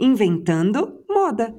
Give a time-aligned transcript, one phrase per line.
[0.00, 1.52] Inventando Moda.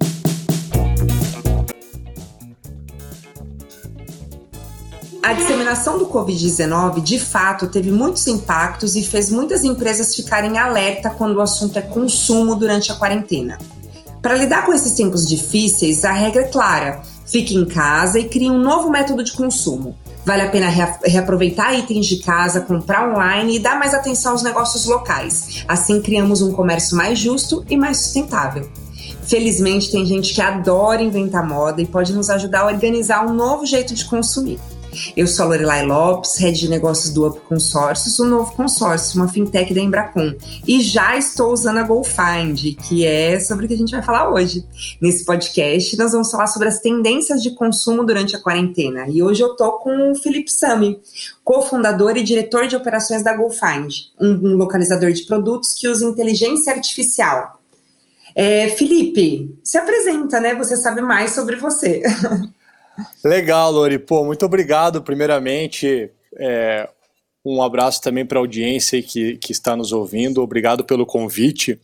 [5.21, 11.09] A disseminação do Covid-19 de fato teve muitos impactos e fez muitas empresas ficarem alerta
[11.09, 13.57] quando o assunto é consumo durante a quarentena.
[14.21, 18.49] Para lidar com esses tempos difíceis, a regra é clara: fique em casa e crie
[18.49, 19.97] um novo método de consumo.
[20.29, 24.85] Vale a pena reaproveitar itens de casa, comprar online e dar mais atenção aos negócios
[24.85, 25.65] locais.
[25.67, 28.69] Assim criamos um comércio mais justo e mais sustentável.
[29.23, 33.65] Felizmente, tem gente que adora inventar moda e pode nos ajudar a organizar um novo
[33.65, 34.59] jeito de consumir.
[35.15, 39.27] Eu sou a Lorelai Lopes, head de negócios do Up Consórcios, o novo consórcio, uma
[39.27, 40.33] fintech da Embracon.
[40.67, 44.31] E já estou usando a GoFind, que é sobre o que a gente vai falar
[44.31, 44.65] hoje.
[44.99, 49.07] Nesse podcast, nós vamos falar sobre as tendências de consumo durante a quarentena.
[49.07, 50.99] E hoje eu tô com o Felipe Sami,
[51.43, 57.59] cofundador e diretor de operações da GoFind, um localizador de produtos que usa inteligência artificial.
[58.35, 60.55] É, Felipe, se apresenta, né?
[60.55, 62.01] Você sabe mais sobre você.
[63.23, 63.99] Legal, Lori.
[63.99, 66.09] Pô, muito obrigado, primeiramente.
[66.37, 66.89] É,
[67.45, 70.41] um abraço também para a audiência que, que está nos ouvindo.
[70.41, 71.79] Obrigado pelo convite.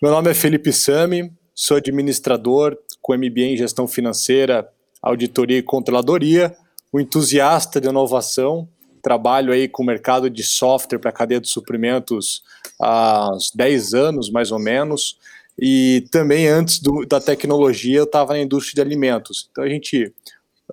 [0.00, 4.68] Meu nome é Felipe Sami, sou administrador com MBA em Gestão Financeira,
[5.02, 6.56] Auditoria e Controladoria,
[6.92, 8.68] um entusiasta de inovação.
[9.02, 12.42] Trabalho aí com o mercado de software para a cadeia de suprimentos
[12.80, 15.18] há uns 10 anos, mais ou menos.
[15.58, 19.48] E também antes do, da tecnologia eu estava na indústria de alimentos.
[19.50, 20.12] Então a gente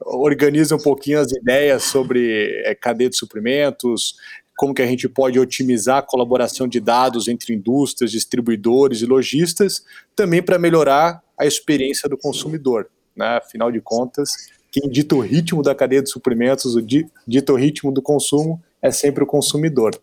[0.06, 4.16] organiza um pouquinho as ideias sobre é, cadeia de suprimentos,
[4.58, 9.84] como que a gente pode otimizar a colaboração de dados entre indústrias, distribuidores e lojistas,
[10.16, 12.88] também para melhorar a experiência do consumidor.
[13.16, 13.38] Né?
[13.38, 14.32] Afinal de contas,
[14.72, 18.92] quem dita o ritmo da cadeia de suprimentos, o dita o ritmo do consumo, é
[18.92, 20.00] sempre o consumidor.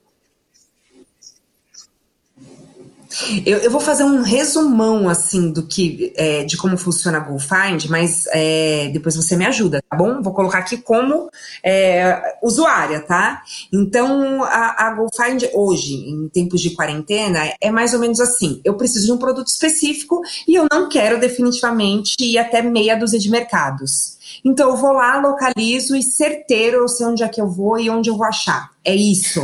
[3.45, 7.87] Eu, eu, vou fazer um resumão assim do que é, de como funciona a GoFind,
[7.89, 10.23] mas é, depois você me ajuda, tá bom?
[10.23, 11.29] Vou colocar aqui como
[11.65, 13.43] é, usuária, tá?
[13.73, 18.75] Então a, a GoFind hoje, em tempos de quarentena, é mais ou menos assim: eu
[18.75, 23.31] preciso de um produto específico e eu não quero definitivamente ir até meia dúzia de
[23.31, 24.19] mercados.
[24.45, 27.91] Então eu vou lá, localizo e certeiro eu sei onde é que eu vou e
[27.91, 28.71] onde eu vou achar.
[28.85, 29.41] É isso.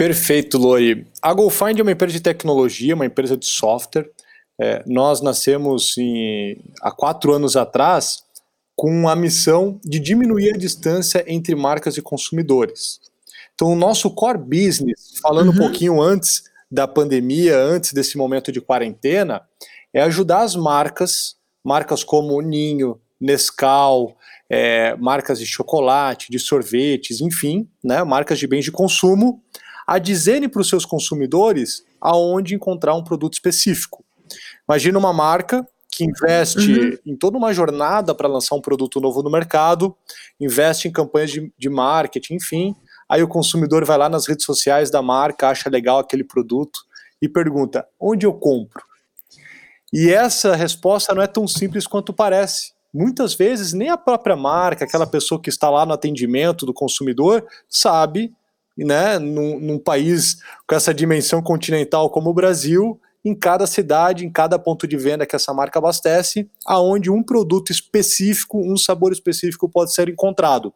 [0.00, 1.06] Perfeito, Lori.
[1.20, 4.10] A GoFind é uma empresa de tecnologia, uma empresa de software.
[4.58, 8.22] É, nós nascemos em, há quatro anos atrás
[8.74, 12.98] com a missão de diminuir a distância entre marcas e consumidores.
[13.54, 15.54] Então, o nosso core business, falando uhum.
[15.56, 19.42] um pouquinho antes da pandemia, antes desse momento de quarentena,
[19.92, 24.16] é ajudar as marcas, marcas como Ninho, Nescau,
[24.48, 29.42] é, marcas de chocolate, de sorvetes, enfim, né, marcas de bens de consumo,
[29.90, 34.04] a dizerem para os seus consumidores aonde encontrar um produto específico.
[34.68, 36.98] Imagina uma marca que investe uhum.
[37.04, 39.92] em toda uma jornada para lançar um produto novo no mercado,
[40.38, 42.76] investe em campanhas de, de marketing, enfim.
[43.08, 46.78] Aí o consumidor vai lá nas redes sociais da marca, acha legal aquele produto
[47.20, 48.84] e pergunta: onde eu compro?
[49.92, 52.74] E essa resposta não é tão simples quanto parece.
[52.94, 57.44] Muitas vezes nem a própria marca, aquela pessoa que está lá no atendimento do consumidor,
[57.68, 58.32] sabe
[58.76, 64.30] né, num, num país com essa dimensão continental como o Brasil, em cada cidade, em
[64.30, 69.68] cada ponto de venda que essa marca abastece, aonde um produto específico, um sabor específico
[69.68, 70.72] pode ser encontrado.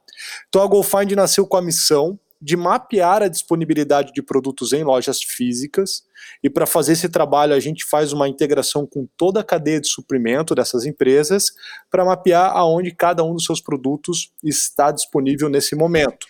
[0.48, 5.22] Então a GoFind nasceu com a missão de mapear a disponibilidade de produtos em lojas
[5.22, 6.04] físicas,
[6.42, 9.88] e para fazer esse trabalho a gente faz uma integração com toda a cadeia de
[9.88, 11.52] suprimento dessas empresas
[11.90, 16.26] para mapear aonde cada um dos seus produtos está disponível nesse momento.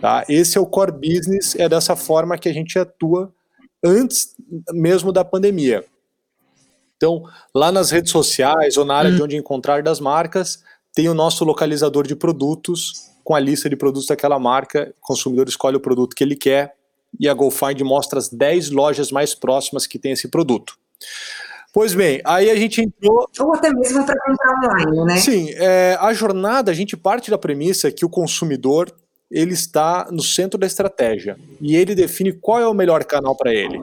[0.00, 0.24] Tá?
[0.28, 3.32] Esse é o core business, é dessa forma que a gente atua
[3.84, 4.34] antes
[4.72, 5.84] mesmo da pandemia.
[6.96, 7.24] Então,
[7.54, 9.16] lá nas redes sociais ou na área hum.
[9.16, 10.62] de onde encontrar das marcas,
[10.94, 14.94] tem o nosso localizador de produtos com a lista de produtos daquela marca.
[15.02, 16.74] O consumidor escolhe o produto que ele quer
[17.18, 20.76] e a GoFind mostra as 10 lojas mais próximas que tem esse produto.
[21.72, 23.28] Pois bem, aí a gente entrou.
[23.40, 25.16] Ou até mesmo para comprar online, né?
[25.16, 28.94] Sim, é, a jornada, a gente parte da premissa que o consumidor
[29.34, 33.52] ele está no centro da estratégia e ele define qual é o melhor canal para
[33.52, 33.82] ele.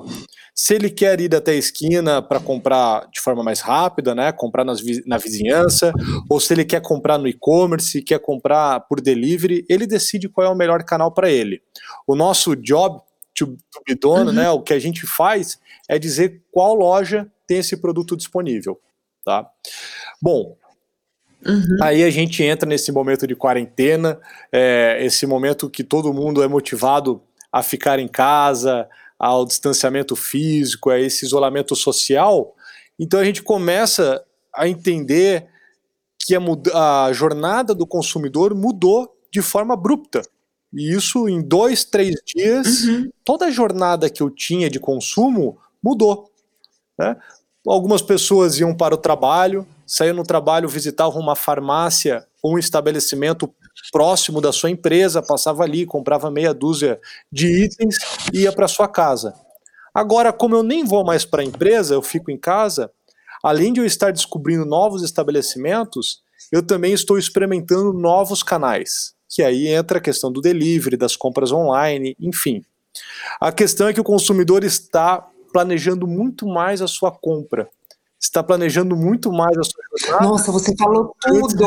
[0.56, 4.64] Se ele quer ir até a esquina para comprar de forma mais rápida, né, comprar
[4.64, 5.92] nas, na vizinhança,
[6.30, 10.50] ou se ele quer comprar no e-commerce, quer comprar por delivery, ele decide qual é
[10.50, 11.62] o melhor canal para ele.
[12.08, 13.02] O nosso job
[13.36, 14.36] to, to be done, uhum.
[14.36, 15.60] né, o que a gente faz
[15.90, 18.80] é dizer qual loja tem esse produto disponível.
[19.26, 19.50] Tá?
[20.22, 20.56] Bom,
[21.46, 21.78] Uhum.
[21.82, 24.20] Aí a gente entra nesse momento de quarentena,
[24.52, 27.22] é, esse momento que todo mundo é motivado
[27.52, 28.88] a ficar em casa,
[29.20, 32.56] ao distanciamento físico, a esse isolamento social.
[33.00, 34.24] Então a gente começa
[34.56, 35.48] a entender
[36.20, 40.22] que a, a jornada do consumidor mudou de forma abrupta.
[40.74, 43.10] E isso em dois, três dias, uhum.
[43.24, 46.32] toda a jornada que eu tinha de consumo mudou.
[46.98, 47.16] Né?
[47.66, 53.54] Algumas pessoas iam para o trabalho, saíam no trabalho, visitavam uma farmácia ou um estabelecimento
[53.92, 57.00] próximo da sua empresa, passava ali, comprava meia dúzia
[57.32, 57.98] de itens
[58.34, 59.34] e ia para sua casa.
[59.94, 62.90] Agora, como eu nem vou mais para a empresa, eu fico em casa,
[63.44, 66.22] além de eu estar descobrindo novos estabelecimentos,
[66.52, 71.52] eu também estou experimentando novos canais, que aí entra a questão do delivery, das compras
[71.52, 72.64] online, enfim.
[73.40, 77.70] A questão é que o consumidor está planejando muito mais a sua compra
[78.22, 80.26] está planejando muito mais a sua jornada.
[80.26, 81.64] Nossa, você falou tudo.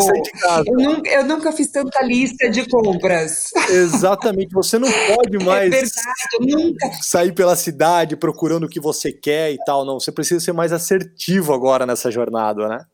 [0.67, 3.51] Eu nunca, eu nunca, fiz tanta lista de compras.
[3.69, 9.11] Exatamente, você não pode é mais é verdade, sair pela cidade procurando o que você
[9.13, 9.99] quer e tal, não.
[9.99, 12.87] Você precisa ser mais assertivo agora nessa jornada, né?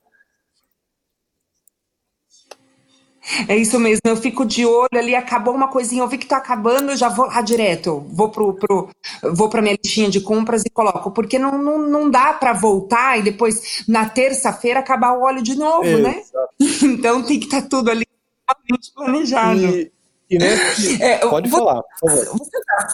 [3.48, 6.36] É isso mesmo, eu fico de olho ali, acabou uma coisinha, eu vi que tá
[6.36, 8.88] acabando, eu já vou lá direto, vou pro, pro
[9.32, 13.18] vou para minha listinha de compras e coloco, porque não, não, não dá para voltar
[13.18, 16.22] e depois na terça-feira acabar o óleo de novo, é, né?
[16.82, 18.04] Então tem que estar tá tudo ali
[18.94, 19.60] planejado.
[19.60, 19.92] E
[20.38, 21.02] nesse...
[21.02, 22.38] é, pode você, falar, por favor.
[22.66, 22.88] Tá...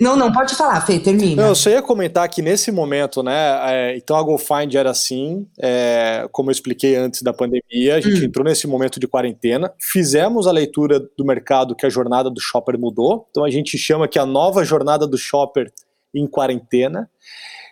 [0.00, 1.42] Não, não, pode falar, Fê, termina.
[1.42, 5.46] Não, eu só ia comentar que nesse momento, né, é, então a GoFind era assim,
[5.60, 8.24] é, como eu expliquei antes da pandemia, a gente hum.
[8.24, 12.78] entrou nesse momento de quarentena, fizemos a leitura do mercado que a jornada do shopper
[12.78, 15.72] mudou, então a gente chama que a nova jornada do shopper
[16.14, 17.08] em quarentena,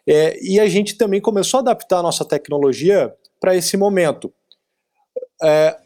[0.06, 4.32] é, e a gente também começou a adaptar a nossa tecnologia para esse momento.
[5.42, 5.76] É,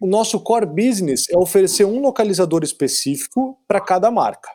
[0.00, 4.48] o nosso core business é oferecer um localizador específico para cada marca.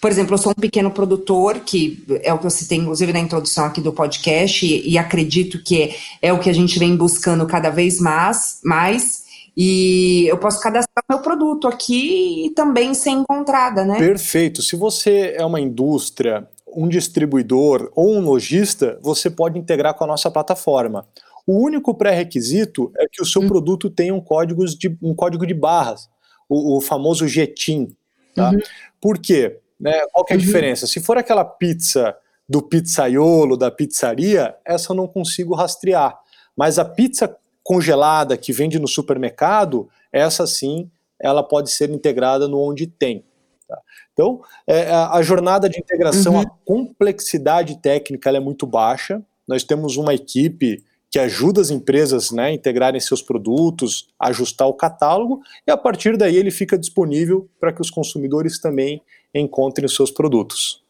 [0.00, 3.20] por exemplo, eu sou um pequeno produtor, que é o que eu citei, inclusive, na
[3.20, 6.96] introdução aqui do podcast, e, e acredito que é, é, o que a gente vem
[6.96, 9.24] buscando cada vez mais, mais
[9.56, 13.98] e eu posso cadastrar meu produto aqui e também ser encontrada, né?
[13.98, 14.60] Perfeito.
[14.60, 20.08] Se você é uma indústria, um distribuidor ou um lojista, você pode integrar com a
[20.08, 21.06] nossa plataforma.
[21.46, 23.46] O único pré-requisito é que o seu hum.
[23.46, 26.08] produto tenha um código de, um código de barras,
[26.48, 27.94] o, o famoso GTIN.
[28.34, 28.50] Tá?
[28.50, 28.60] Uhum.
[29.00, 29.58] Por quê?
[29.78, 30.04] Né?
[30.12, 30.44] Qual que é a uhum.
[30.44, 30.86] diferença?
[30.86, 32.16] Se for aquela pizza
[32.48, 36.18] do pizzaiolo, da pizzaria, essa eu não consigo rastrear.
[36.56, 42.60] Mas a pizza congelada que vende no supermercado, essa sim, ela pode ser integrada no
[42.60, 43.24] onde tem.
[43.66, 43.78] Tá?
[44.12, 46.40] Então, é, a jornada de integração, uhum.
[46.40, 49.22] a complexidade técnica é muito baixa.
[49.48, 50.84] Nós temos uma equipe
[51.14, 56.16] que ajuda as empresas né, a integrarem seus produtos, ajustar o catálogo, e a partir
[56.16, 59.00] daí ele fica disponível para que os consumidores também
[59.32, 60.83] encontrem os seus produtos.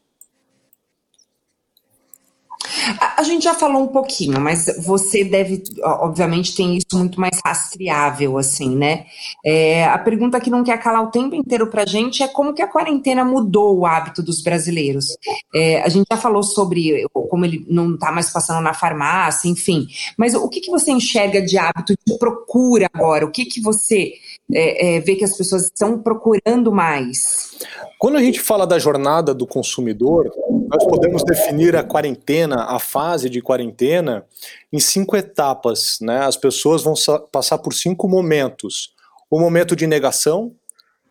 [3.01, 7.41] A, a, gente já falou um pouquinho, mas você deve, obviamente, tem isso muito mais
[7.45, 9.07] rastreável, assim, né?
[9.45, 12.63] É, a pergunta que não quer calar o tempo inteiro pra gente é como que
[12.63, 15.17] a quarentena mudou o hábito dos brasileiros.
[15.55, 19.87] É, a gente já falou sobre como ele não tá mais passando na farmácia, enfim.
[20.17, 23.25] Mas o que, que você enxerga de hábito de procura agora?
[23.25, 24.13] O que, que você
[24.53, 27.55] é, é, vê que as pessoas estão procurando mais?
[27.99, 30.31] Quando a gente fala da jornada do consumidor,
[30.69, 34.25] nós podemos definir a quarentena, a fase de quarentena,
[34.73, 35.99] em cinco etapas.
[36.01, 36.19] Né?
[36.19, 36.95] As pessoas vão
[37.31, 38.95] passar por cinco momentos:
[39.31, 40.53] o momento de negação,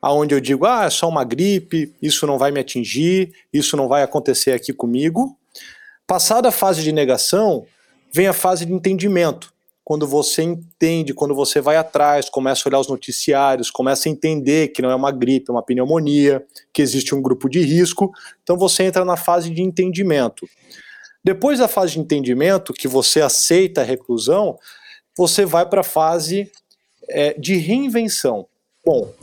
[0.01, 3.87] aonde eu digo, ah, é só uma gripe, isso não vai me atingir, isso não
[3.87, 5.37] vai acontecer aqui comigo.
[6.05, 7.65] Passada a fase de negação,
[8.13, 9.52] vem a fase de entendimento.
[9.83, 14.69] Quando você entende, quando você vai atrás, começa a olhar os noticiários, começa a entender
[14.69, 18.11] que não é uma gripe, é uma pneumonia, que existe um grupo de risco,
[18.41, 20.47] então você entra na fase de entendimento.
[21.23, 24.57] Depois da fase de entendimento, que você aceita a reclusão,
[25.15, 26.51] você vai para a fase
[27.09, 28.47] é, de reinvenção.
[28.85, 29.13] Bom,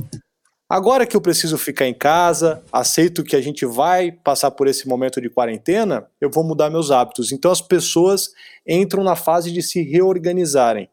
[0.71, 4.87] agora que eu preciso ficar em casa, aceito que a gente vai passar por esse
[4.87, 7.33] momento de quarentena, eu vou mudar meus hábitos.
[7.33, 8.31] Então as pessoas
[8.67, 10.89] entram na fase de se reorganizarem.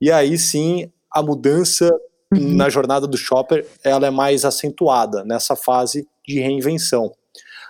[0.00, 1.88] E aí sim, a mudança
[2.34, 2.56] uhum.
[2.56, 7.12] na jornada do shopper, ela é mais acentuada nessa fase de reinvenção.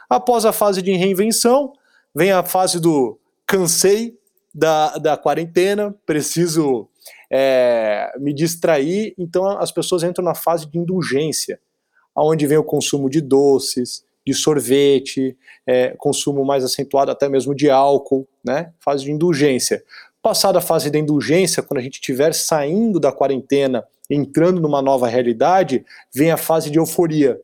[0.08, 1.72] Após a fase de reinvenção,
[2.14, 4.18] vem a fase do cansei
[4.54, 6.88] da, da quarentena, preciso
[7.30, 11.58] é, me distrair, então as pessoas entram na fase de indulgência,
[12.14, 17.70] aonde vem o consumo de doces, de sorvete, é, consumo mais acentuado até mesmo de
[17.70, 18.72] álcool, né?
[18.78, 19.82] Fase de indulgência.
[20.22, 25.08] Passada a fase da indulgência, quando a gente estiver saindo da quarentena, entrando numa nova
[25.08, 27.40] realidade, vem a fase de euforia,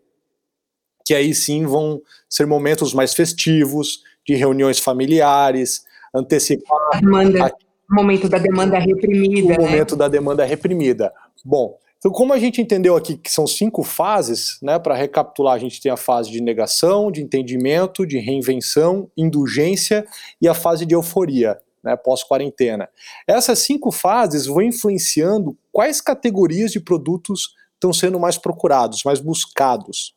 [1.04, 5.84] que aí sim vão ser momentos mais festivos, de reuniões familiares,
[6.14, 7.00] antecipar.
[7.00, 7.94] Demanda, a...
[7.94, 9.54] momento da demanda reprimida.
[9.54, 9.58] O né?
[9.58, 11.12] momento da demanda reprimida.
[11.44, 15.58] Bom, então, como a gente entendeu aqui que são cinco fases, né, para recapitular, a
[15.58, 20.06] gente tem a fase de negação, de entendimento, de reinvenção, indulgência
[20.40, 22.88] e a fase de euforia, né, pós-quarentena.
[23.26, 30.14] Essas cinco fases vão influenciando quais categorias de produtos estão sendo mais procurados, mais buscados.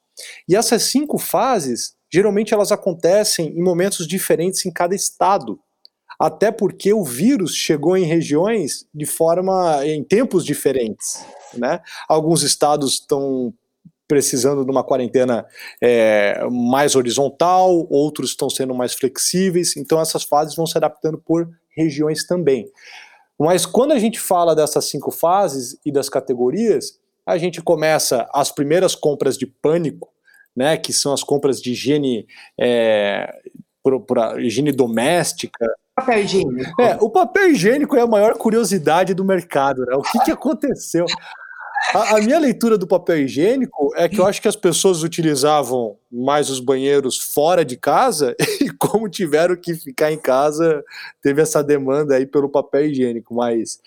[0.48, 5.60] E essas cinco fases geralmente elas acontecem em momentos diferentes em cada estado.
[6.22, 11.26] Até porque o vírus chegou em regiões de forma em tempos diferentes,
[11.56, 11.82] né?
[12.08, 13.52] Alguns estados estão
[14.08, 15.44] precisando de uma quarentena
[15.82, 21.50] é, mais horizontal, outros estão sendo mais flexíveis, então essas fases vão se adaptando por
[21.76, 22.68] regiões também.
[23.40, 28.52] Mas quando a gente fala dessas cinco fases e das categorias, a gente começa as
[28.52, 30.10] primeiras compras de pânico,
[30.56, 32.28] né, que são as compras de higiene,
[32.60, 33.34] é,
[34.06, 35.68] para higiene doméstica.
[35.96, 36.82] Papel higiênico.
[36.82, 39.96] É, o papel higiênico é a maior curiosidade do mercado, né?
[39.96, 41.06] O que, que aconteceu?
[41.94, 45.98] A, a, minha leitura do papel higiênico é que eu acho que as pessoas utilizavam
[46.12, 50.84] mais os banheiros fora de casa e como tiveram que ficar em casa,
[51.22, 53.80] teve essa demanda aí pelo papel higiênico, mas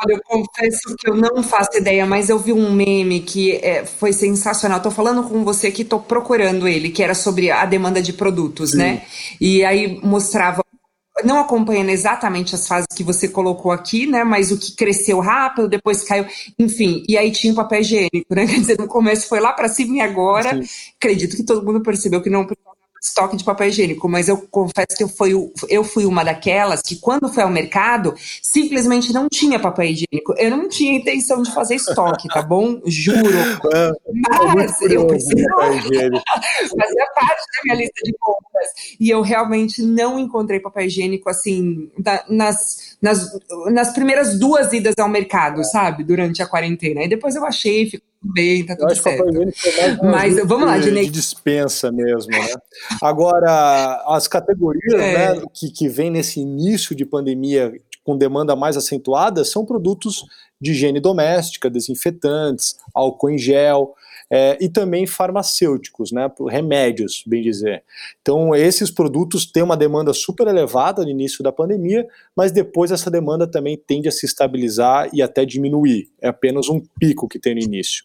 [0.00, 3.84] Olha, eu confesso que eu não faço ideia, mas eu vi um meme que é,
[3.84, 4.80] foi sensacional.
[4.80, 8.70] Tô falando com você que tô procurando ele, que era sobre a demanda de produtos,
[8.70, 8.78] Sim.
[8.78, 9.02] né?
[9.40, 10.62] E aí mostrava
[11.24, 14.22] não acompanhando exatamente as fases que você colocou aqui, né?
[14.24, 16.26] Mas o que cresceu rápido, depois caiu,
[16.58, 17.02] enfim.
[17.08, 18.46] E aí tinha o papel higiênico, né?
[18.46, 20.68] Quer dizer, no começo foi lá para cima e agora, Sim.
[20.96, 22.46] acredito que todo mundo percebeu que não
[23.02, 25.32] estoque de papel higiênico, mas eu confesso que eu fui,
[25.68, 30.34] eu fui uma daquelas que, quando foi ao mercado, simplesmente não tinha papel higiênico.
[30.36, 32.80] Eu não tinha intenção de fazer estoque, tá bom?
[32.84, 33.18] Juro.
[33.78, 35.34] É, mas eu preciso.
[35.68, 38.47] Fazia parte da minha lista de compras.
[38.98, 41.90] E eu realmente não encontrei papel higiênico assim,
[42.28, 43.38] nas, nas,
[43.70, 46.04] nas primeiras duas idas ao mercado, sabe?
[46.04, 47.04] Durante a quarentena.
[47.04, 49.24] E depois eu achei, ficou bem, tá tudo certo.
[50.02, 52.54] Mas vamos lá, de, de dispensa mesmo, né?
[53.02, 55.34] Agora, as categorias é.
[55.34, 57.72] né, que, que vem nesse início de pandemia
[58.04, 60.24] com demanda mais acentuada são produtos
[60.60, 63.94] de higiene doméstica, desinfetantes, álcool em gel,
[64.30, 67.82] é, e também farmacêuticos, né, remédios, bem dizer.
[68.20, 72.06] Então, esses produtos têm uma demanda super elevada no início da pandemia,
[72.36, 76.08] mas depois essa demanda também tende a se estabilizar e até diminuir.
[76.20, 78.04] É apenas um pico que tem no início.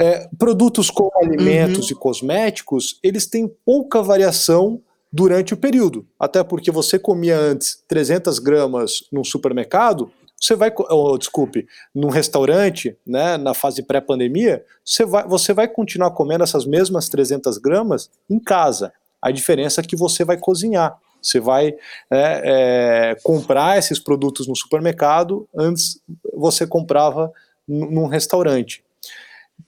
[0.00, 1.96] É, produtos como alimentos uhum.
[1.96, 4.80] e cosméticos, eles têm pouca variação
[5.12, 6.06] durante o período.
[6.20, 12.96] Até porque você comia antes 300 gramas num supermercado, você vai, oh, desculpe, num restaurante,
[13.06, 18.38] né, na fase pré-pandemia, você vai, você vai continuar comendo essas mesmas 300 gramas em
[18.38, 18.92] casa.
[19.20, 20.96] A diferença é que você vai cozinhar.
[21.20, 21.74] Você vai
[22.10, 26.00] é, é, comprar esses produtos no supermercado, antes
[26.32, 27.32] você comprava
[27.66, 28.84] num restaurante.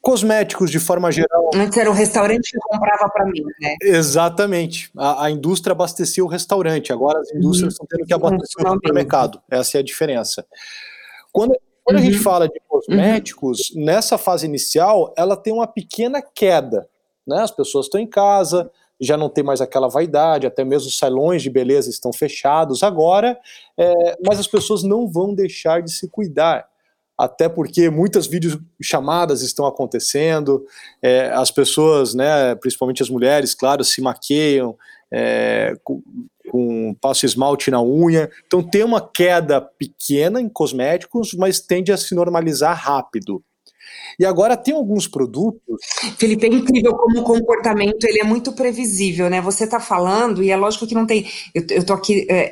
[0.00, 1.50] Cosméticos, de forma geral.
[1.54, 3.74] Antes era o restaurante que comprava para mim, né?
[3.82, 4.90] Exatamente.
[4.96, 7.84] A, a, indústria abastecia o restaurante, agora as indústrias uhum.
[7.84, 9.42] estão tendo que abastecer o supermercado.
[9.50, 10.46] Essa é a diferença.
[11.30, 11.54] Quando,
[11.84, 12.02] quando uhum.
[12.02, 12.22] a gente uhum.
[12.22, 13.84] fala de cosméticos, uhum.
[13.84, 16.88] nessa fase inicial, ela tem uma pequena queda.
[17.26, 17.42] Né?
[17.42, 18.70] As pessoas estão em casa,
[19.00, 23.38] já não tem mais aquela vaidade, até mesmo os salões de beleza estão fechados agora,
[23.78, 26.68] é, mas as pessoas não vão deixar de se cuidar
[27.20, 30.64] até porque muitas videochamadas estão acontecendo,
[31.02, 34.74] é, as pessoas, né, principalmente as mulheres, claro, se maqueiam,
[35.12, 36.02] é, com,
[36.50, 38.30] com passo esmalte na unha.
[38.46, 43.42] Então tem uma queda pequena em cosméticos, mas tende a se normalizar rápido.
[44.18, 45.80] E agora tem alguns produtos.
[46.18, 49.40] Felipe, é incrível como o comportamento ele é muito previsível, né?
[49.40, 51.26] Você está falando, e é lógico que não tem.
[51.54, 52.50] Eu, eu tô aqui é,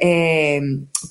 [0.56, 0.60] é,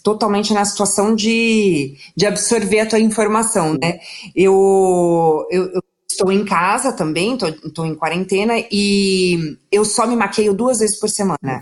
[0.04, 4.00] totalmente na situação de, de absorver a tua informação, né?
[4.36, 10.54] Eu, eu, eu estou em casa também, estou em quarentena, e eu só me maqueio
[10.54, 11.62] duas vezes por semana.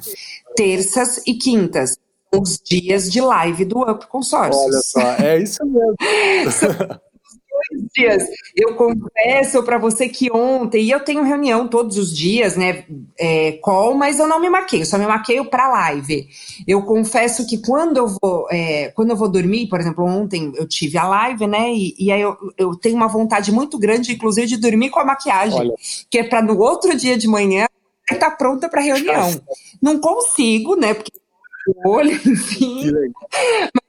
[0.55, 1.97] Terças e quintas
[2.33, 4.61] os dias de live do Up Consórcios.
[4.65, 5.95] Olha só, é isso mesmo.
[7.71, 8.23] dois dias.
[8.55, 12.85] Eu confesso para você que ontem, e eu tenho reunião todos os dias, né?
[13.17, 16.27] É, call, mas eu não me maqueio, só me maqueio para live.
[16.67, 20.67] Eu confesso que quando eu vou, é, quando eu vou dormir, por exemplo, ontem eu
[20.67, 21.73] tive a live, né?
[21.73, 25.05] E, e aí eu, eu tenho uma vontade muito grande, inclusive, de dormir com a
[25.05, 25.73] maquiagem, Olha.
[26.09, 27.67] que é para no outro dia de manhã
[28.11, 29.41] estar tá pronta para reunião.
[29.81, 30.93] Não consigo, né?
[30.93, 31.11] Porque
[31.85, 32.91] olho, enfim.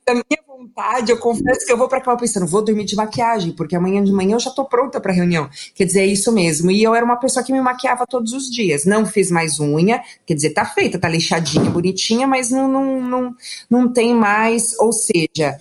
[0.09, 2.95] Mas a minha vontade, eu confesso que eu vou para cama pensando, vou dormir de
[2.95, 5.51] maquiagem, porque amanhã de manhã eu já tô pronta para reunião.
[5.75, 6.71] Quer dizer, é isso mesmo.
[6.71, 8.85] E eu era uma pessoa que me maquiava todos os dias.
[8.85, 13.35] Não fiz mais unha, quer dizer, tá feita, tá lixadinha, bonitinha, mas não, não, não,
[13.69, 14.79] não tem mais.
[14.79, 15.59] Ou seja,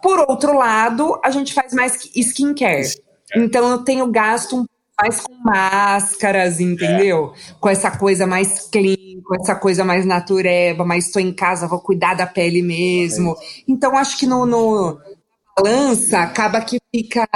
[0.00, 2.92] por outro lado, a gente faz mais skincare.
[3.34, 4.64] Então eu tenho gasto um
[5.00, 7.32] mais com máscaras, entendeu?
[7.34, 7.54] É.
[7.60, 11.80] Com essa coisa mais clean, com essa coisa mais natureba, mas estou em casa, vou
[11.80, 13.36] cuidar da pele mesmo.
[13.66, 14.98] Então, acho que no, no
[15.56, 17.26] balança acaba que fica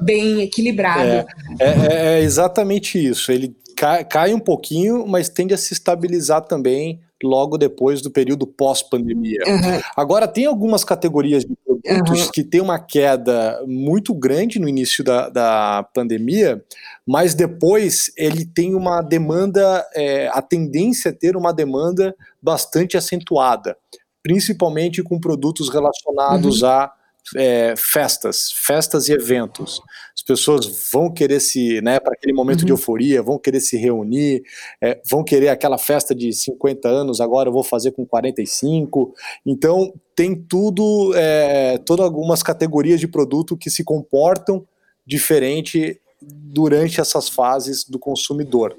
[0.00, 1.02] bem equilibrado.
[1.02, 1.26] É,
[1.60, 3.30] é, é, é exatamente isso.
[3.30, 8.46] Ele cai, cai um pouquinho, mas tende a se estabilizar também logo depois do período
[8.46, 9.40] pós-pandemia.
[9.46, 9.80] Uhum.
[9.96, 12.30] Agora, tem algumas categorias de produtos uhum.
[12.30, 16.62] que têm uma queda muito grande no início da, da pandemia,
[17.06, 23.76] mas depois ele tem uma demanda, é, a tendência a ter uma demanda bastante acentuada,
[24.22, 26.68] principalmente com produtos relacionados uhum.
[26.68, 26.92] a
[27.34, 29.80] é, festas, festas e eventos.
[30.26, 32.66] As pessoas vão querer se, né, para aquele momento uhum.
[32.66, 34.42] de euforia, vão querer se reunir,
[34.82, 39.14] é, vão querer aquela festa de 50 anos, agora eu vou fazer com 45.
[39.46, 44.66] Então, tem tudo, é, todas algumas categorias de produto que se comportam
[45.06, 48.76] diferente durante essas fases do consumidor.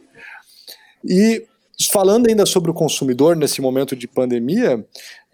[1.01, 1.47] E
[1.91, 4.83] Falando ainda sobre o consumidor nesse momento de pandemia,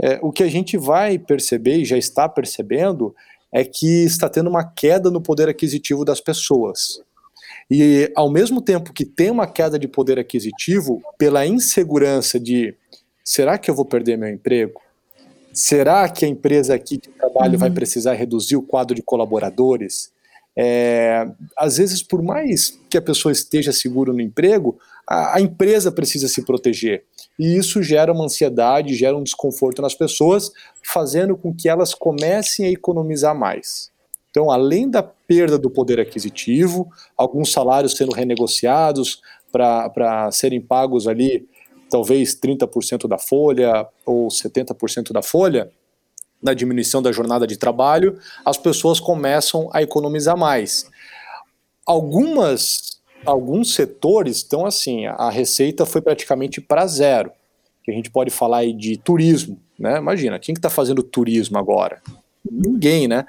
[0.02, 3.16] é, o que a gente vai perceber e já está percebendo
[3.54, 7.02] é que está tendo uma queda no poder aquisitivo das pessoas.
[7.70, 12.76] E ao mesmo tempo que tem uma queda de poder aquisitivo, pela insegurança de
[13.24, 14.82] será que eu vou perder meu emprego?
[15.54, 17.60] Será que a empresa aqui de trabalho uhum.
[17.60, 20.12] vai precisar reduzir o quadro de colaboradores?
[20.56, 25.92] É, às vezes, por mais que a pessoa esteja segura no emprego, a, a, empresa
[25.92, 27.04] precisa se proteger.
[27.40, 30.52] E isso gera uma ansiedade, gera um desconforto nas pessoas,
[30.86, 33.92] fazendo com que elas comecem a economizar mais.
[34.30, 41.48] Então, além da perda do poder aquisitivo, alguns salários sendo renegociados para serem pagos ali,
[41.90, 45.70] talvez 30% da folha ou 70% da folha,
[46.44, 50.90] na diminuição da jornada de trabalho, as pessoas começam a economizar mais.
[51.86, 52.94] Algumas
[53.26, 57.32] alguns setores estão assim, a receita foi praticamente para zero.
[57.84, 59.98] Que a gente pode falar de turismo, né?
[59.98, 62.02] Imagina, quem que está fazendo turismo agora?
[62.50, 63.26] Ninguém, né?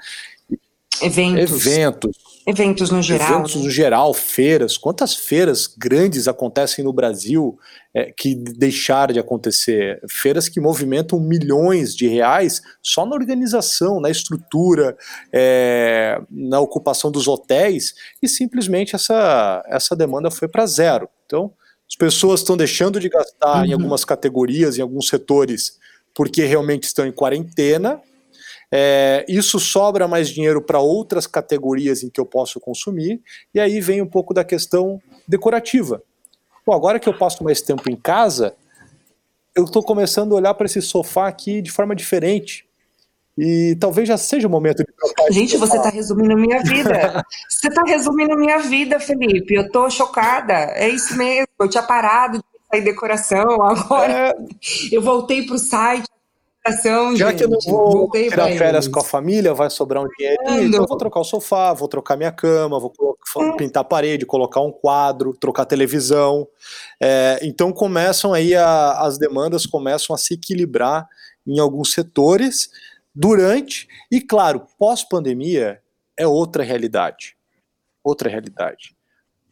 [1.01, 1.65] Eventos.
[1.65, 2.17] Eventos.
[2.47, 3.27] Eventos no geral.
[3.27, 4.77] Eventos no geral, feiras.
[4.77, 7.57] Quantas feiras grandes acontecem no Brasil
[7.91, 9.99] é, que deixaram de acontecer?
[10.07, 14.95] Feiras que movimentam milhões de reais só na organização, na estrutura,
[15.33, 21.09] é, na ocupação dos hotéis, e simplesmente essa, essa demanda foi para zero.
[21.25, 21.51] Então,
[21.89, 23.65] as pessoas estão deixando de gastar uhum.
[23.65, 25.79] em algumas categorias, em alguns setores,
[26.13, 27.99] porque realmente estão em quarentena
[28.71, 33.21] é, isso sobra mais dinheiro para outras categorias em que eu posso consumir,
[33.53, 36.01] e aí vem um pouco da questão decorativa.
[36.65, 38.55] Bom, agora que eu passo mais tempo em casa,
[39.55, 42.65] eu estou começando a olhar para esse sofá aqui de forma diferente.
[43.37, 45.31] E talvez já seja o momento de trocar.
[45.31, 47.23] Gente, você está resumindo minha vida.
[47.49, 49.53] você está resumindo minha vida, Felipe.
[49.53, 50.53] Eu estou chocada.
[50.53, 51.47] É isso mesmo.
[51.59, 53.61] Eu tinha parado de sair decoração.
[53.61, 54.35] Agora é...
[54.91, 56.07] eu voltei para o site
[57.15, 60.67] já gente, que eu não vou tirar férias com a família, vai sobrar um dinheirinho,
[60.67, 62.91] então eu vou trocar o sofá, vou trocar minha cama, vou
[63.37, 63.55] hum.
[63.55, 66.47] pintar a parede, colocar um quadro, trocar televisão.
[66.99, 71.07] É, então começam aí a, as demandas começam a se equilibrar
[71.45, 72.69] em alguns setores
[73.13, 75.79] durante e claro pós pandemia
[76.17, 77.37] é outra realidade.
[78.03, 78.95] Outra realidade.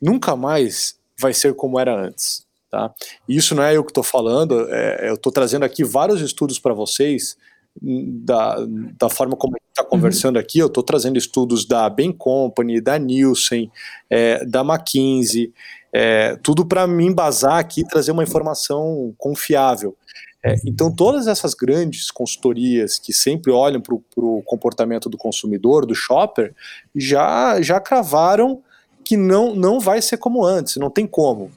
[0.02, 2.43] Nunca mais vai ser como era antes.
[2.74, 2.92] Tá?
[3.30, 6.74] Isso não é eu que estou falando, é, eu estou trazendo aqui vários estudos para
[6.74, 7.38] vocês
[7.80, 8.58] da,
[8.98, 10.42] da forma como a gente está conversando uhum.
[10.42, 13.72] aqui, eu estou trazendo estudos da Bain Company, da Nielsen,
[14.10, 15.54] é, da McKinsey,
[15.94, 19.96] é, tudo para me embasar aqui e trazer uma informação confiável.
[20.44, 25.94] É, então, todas essas grandes consultorias que sempre olham para o comportamento do consumidor, do
[25.94, 26.56] shopper,
[26.96, 28.64] já, já cravaram
[29.06, 31.52] que não, não vai ser como antes, não tem como.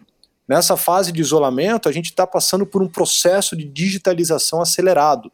[0.48, 5.30] Nessa fase de isolamento, a gente está passando por um processo de digitalização acelerado.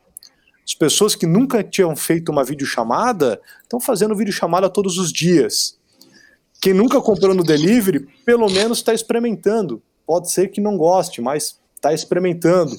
[0.65, 5.77] As pessoas que nunca tinham feito uma videochamada estão fazendo videochamada todos os dias.
[6.61, 9.83] Quem nunca comprou no delivery, pelo menos está experimentando.
[10.07, 12.75] Pode ser que não goste, mas está experimentando.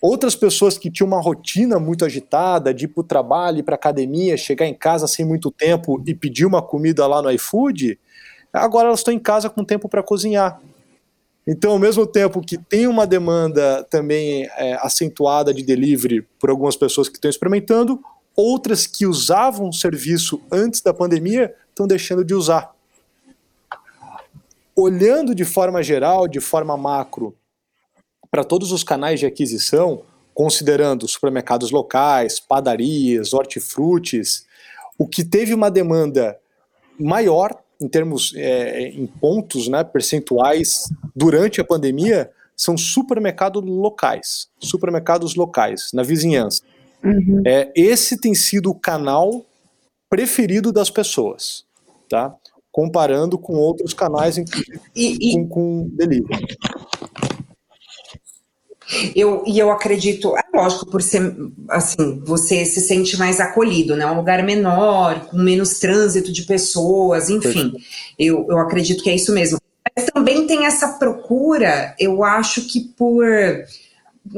[0.00, 3.74] Outras pessoas que tinham uma rotina muito agitada de ir para o trabalho, ir para
[3.74, 7.98] academia, chegar em casa sem muito tempo e pedir uma comida lá no iFood,
[8.52, 10.60] agora elas estão em casa com tempo para cozinhar.
[11.46, 16.74] Então, ao mesmo tempo que tem uma demanda também é, acentuada de delivery por algumas
[16.74, 18.02] pessoas que estão experimentando,
[18.34, 22.74] outras que usavam o serviço antes da pandemia estão deixando de usar.
[24.74, 27.36] Olhando de forma geral, de forma macro,
[28.30, 30.02] para todos os canais de aquisição,
[30.34, 34.46] considerando supermercados locais, padarias, hortifrutis,
[34.98, 36.36] o que teve uma demanda
[36.98, 45.34] maior em termos é, em pontos né, percentuais durante a pandemia são supermercados locais, supermercados
[45.34, 46.62] locais na vizinhança.
[47.02, 47.42] Uhum.
[47.44, 49.44] É, esse tem sido o canal
[50.08, 51.64] preferido das pessoas,
[52.08, 52.34] tá?
[52.70, 55.34] Comparando com outros canais, inclusive e, e...
[55.34, 56.46] Com, com delivery.
[59.14, 61.34] Eu, e eu acredito, é lógico, por ser
[61.68, 64.06] assim, você se sente mais acolhido, né?
[64.06, 67.72] Um lugar menor, com menos trânsito de pessoas, enfim.
[68.18, 69.58] Eu, eu acredito que é isso mesmo.
[69.96, 73.24] Mas também tem essa procura, eu acho que por.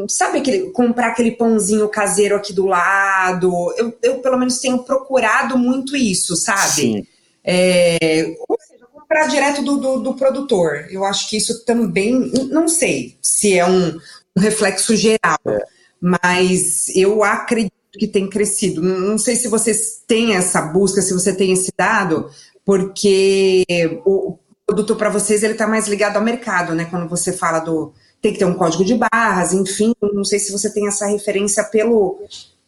[0.08, 3.72] Sabe aquele, comprar aquele pãozinho caseiro aqui do lado?
[3.76, 6.72] Eu, eu pelo menos tenho procurado muito isso, sabe?
[6.72, 7.06] Sim.
[7.44, 10.88] É, ou seja, comprar direto do, do, do, produtor.
[10.90, 13.96] Eu acho que isso também, não sei se é um,
[14.36, 15.58] um reflexo geral, é.
[16.00, 18.82] mas eu acredito que tem crescido.
[18.82, 22.28] Não sei se vocês têm essa busca, se você tem esse dado,
[22.64, 23.64] porque
[24.04, 26.86] o produto para vocês ele está mais ligado ao mercado, né?
[26.90, 30.50] Quando você fala do tem que ter um código de barras, enfim, não sei se
[30.50, 32.18] você tem essa referência pelo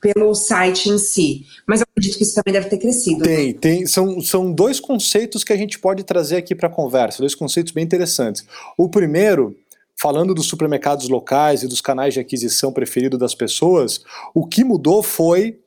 [0.00, 1.44] pelo site em si.
[1.66, 3.24] Mas eu acredito que isso também deve ter crescido.
[3.24, 3.58] Tem, né?
[3.60, 3.86] tem.
[3.86, 7.72] São, são dois conceitos que a gente pode trazer aqui para a conversa, dois conceitos
[7.72, 8.44] bem interessantes.
[8.76, 9.56] O primeiro
[10.00, 14.00] falando dos supermercados locais e dos canais de aquisição preferido das pessoas,
[14.32, 15.60] o que mudou foi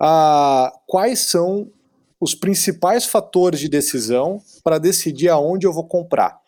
[0.00, 1.70] ah, quais são
[2.20, 6.38] os principais fatores de decisão para decidir aonde eu vou comprar.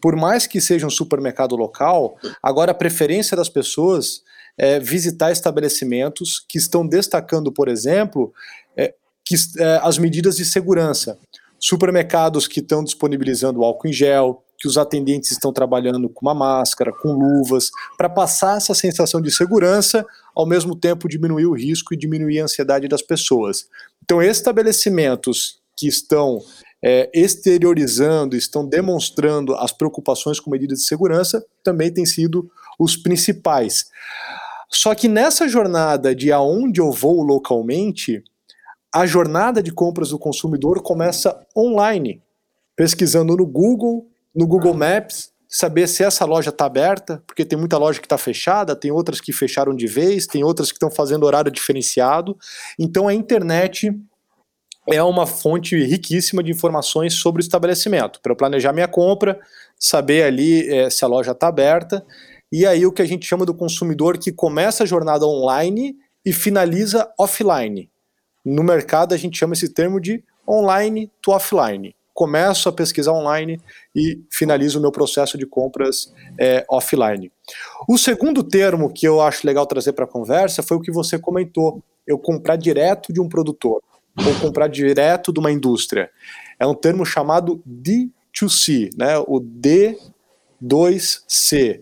[0.00, 4.22] Por mais que seja um supermercado local, agora a preferência das pessoas
[4.58, 8.32] é visitar estabelecimentos que estão destacando, por exemplo,
[8.76, 11.18] é, que, é, as medidas de segurança.
[11.58, 16.92] Supermercados que estão disponibilizando álcool em gel, que os atendentes estão trabalhando com uma máscara,
[16.92, 21.96] com luvas, para passar essa sensação de segurança, ao mesmo tempo diminuir o risco e
[21.96, 23.66] diminuir a ansiedade das pessoas.
[24.04, 26.38] Então, estabelecimentos que estão
[26.80, 32.48] é, exteriorizando, estão demonstrando as preocupações com medidas de segurança, também têm sido
[32.78, 33.86] os principais.
[34.70, 38.22] Só que nessa jornada de aonde eu vou localmente,
[38.94, 42.22] a jornada de compras do consumidor começa online,
[42.76, 47.76] pesquisando no Google, no Google Maps, saber se essa loja está aberta, porque tem muita
[47.76, 51.26] loja que está fechada, tem outras que fecharam de vez, tem outras que estão fazendo
[51.26, 52.38] horário diferenciado.
[52.78, 53.94] Então a internet
[54.90, 59.38] é uma fonte riquíssima de informações sobre o estabelecimento, para eu planejar minha compra,
[59.78, 62.04] saber ali é, se a loja está aberta,
[62.50, 66.32] e aí o que a gente chama do consumidor que começa a jornada online e
[66.32, 67.90] finaliza offline.
[68.42, 73.60] No mercado a gente chama esse termo de online to offline começo a pesquisar online
[73.96, 77.32] e finalizo o meu processo de compras é, offline.
[77.88, 81.18] O segundo termo que eu acho legal trazer para a conversa foi o que você
[81.18, 83.82] comentou, eu comprar direto de um produtor
[84.16, 86.08] ou comprar direto de uma indústria.
[86.60, 89.18] É um termo chamado D2C, né?
[89.18, 89.40] o
[90.60, 91.80] D2C,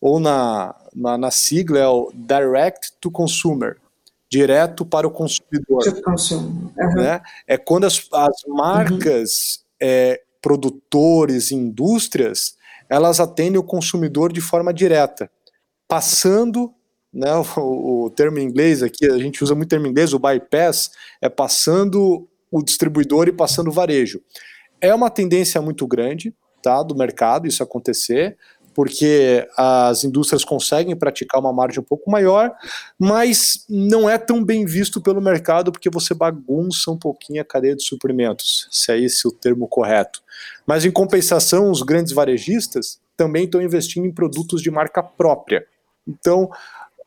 [0.00, 3.76] ou na, na, na sigla é o Direct to Consumer,
[4.28, 5.84] direto para o consumidor.
[5.86, 6.94] Uhum.
[6.96, 7.20] Né?
[7.46, 12.56] É quando as, as marcas é, produtores, indústrias,
[12.88, 15.30] elas atendem o consumidor de forma direta,
[15.88, 16.72] passando,
[17.12, 20.18] né, o, o termo em inglês aqui, a gente usa muito termo em inglês, o
[20.18, 24.20] bypass, é passando o distribuidor e passando o varejo.
[24.80, 28.36] É uma tendência muito grande tá, do mercado isso acontecer,
[28.76, 32.52] porque as indústrias conseguem praticar uma margem um pouco maior,
[32.98, 37.74] mas não é tão bem visto pelo mercado porque você bagunça um pouquinho a cadeia
[37.74, 40.22] de suprimentos, se é esse o termo correto.
[40.66, 45.64] Mas em compensação, os grandes varejistas também estão investindo em produtos de marca própria.
[46.06, 46.50] Então,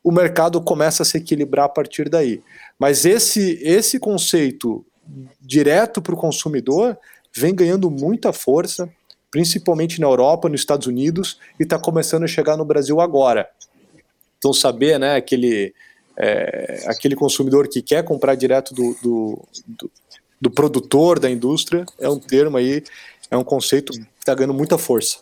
[0.02, 2.42] o mercado começa a se equilibrar a partir daí.
[2.80, 4.84] Mas esse, esse conceito
[5.40, 6.98] direto para o consumidor
[7.32, 8.90] vem ganhando muita força
[9.30, 13.48] principalmente na Europa, nos Estados Unidos, e está começando a chegar no Brasil agora.
[14.38, 15.74] Então, saber, né, aquele,
[16.16, 19.90] é, aquele consumidor que quer comprar direto do, do, do,
[20.40, 22.82] do, produtor, da indústria, é um termo aí,
[23.30, 25.18] é um conceito que está ganhando muita força.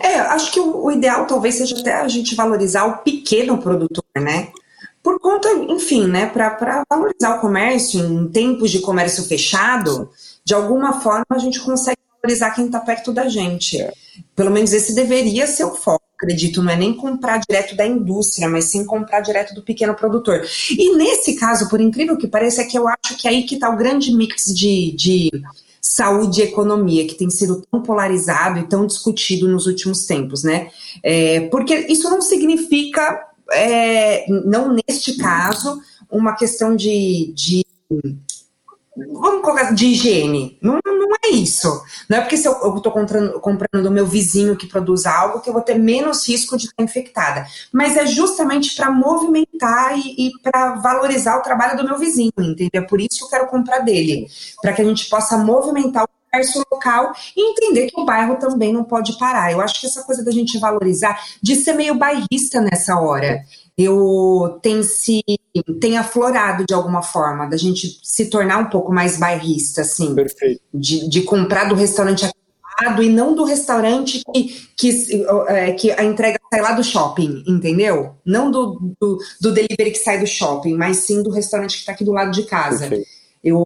[0.00, 4.04] É, acho que o, o ideal talvez seja até a gente valorizar o pequeno produtor,
[4.16, 4.52] né?
[5.02, 10.10] Por conta, enfim, né, para valorizar o comércio em tempos de comércio fechado,
[10.44, 13.80] de alguma forma a gente consegue valorizar quem está perto da gente.
[13.80, 13.92] É.
[14.34, 18.48] Pelo menos esse deveria ser o foco, acredito, não é nem comprar direto da indústria,
[18.48, 20.46] mas sim comprar direto do pequeno produtor.
[20.70, 23.54] E nesse caso, por incrível que pareça, é que eu acho que é aí que
[23.54, 25.30] está o grande mix de, de
[25.80, 30.70] saúde e economia, que tem sido tão polarizado e tão discutido nos últimos tempos, né?
[31.02, 37.64] É, porque isso não significa, é, não neste caso, uma questão de, de
[38.96, 40.58] vamos colocar de higiene.
[40.60, 41.82] Não, não é isso.
[42.08, 45.48] Não é porque se eu estou comprando, comprando do meu vizinho que produz algo que
[45.48, 47.46] eu vou ter menos risco de estar infectada.
[47.72, 52.70] Mas é justamente para movimentar e, e para valorizar o trabalho do meu vizinho, entendeu?
[52.74, 54.26] É por isso que eu quero comprar dele.
[54.60, 58.72] Para que a gente possa movimentar o comércio local e entender que o bairro também
[58.72, 59.52] não pode parar.
[59.52, 63.44] Eu acho que essa coisa da gente valorizar, de ser meio bairrista nessa hora
[63.82, 65.22] eu tem se
[65.80, 70.14] tem aflorado de alguma forma, da gente se tornar um pouco mais bairrista, assim.
[70.14, 70.60] Perfeito.
[70.72, 72.28] De, de comprar do restaurante
[73.02, 78.14] e não do restaurante que, que, é, que a entrega sai lá do shopping, entendeu?
[78.24, 81.92] Não do, do, do, delivery que sai do shopping, mas sim do restaurante que está
[81.92, 82.90] aqui do lado de casa.
[83.44, 83.62] Eu,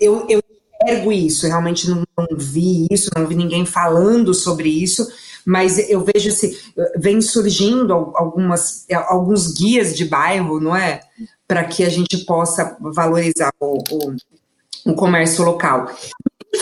[0.00, 0.43] eu, eu
[0.84, 5.06] enxergo isso, realmente não, não vi isso, não vi ninguém falando sobre isso,
[5.44, 6.58] mas eu vejo se
[6.96, 11.00] vem surgindo algumas, alguns guias de bairro, não é?
[11.46, 14.16] Para que a gente possa valorizar o, o,
[14.92, 15.86] o comércio local.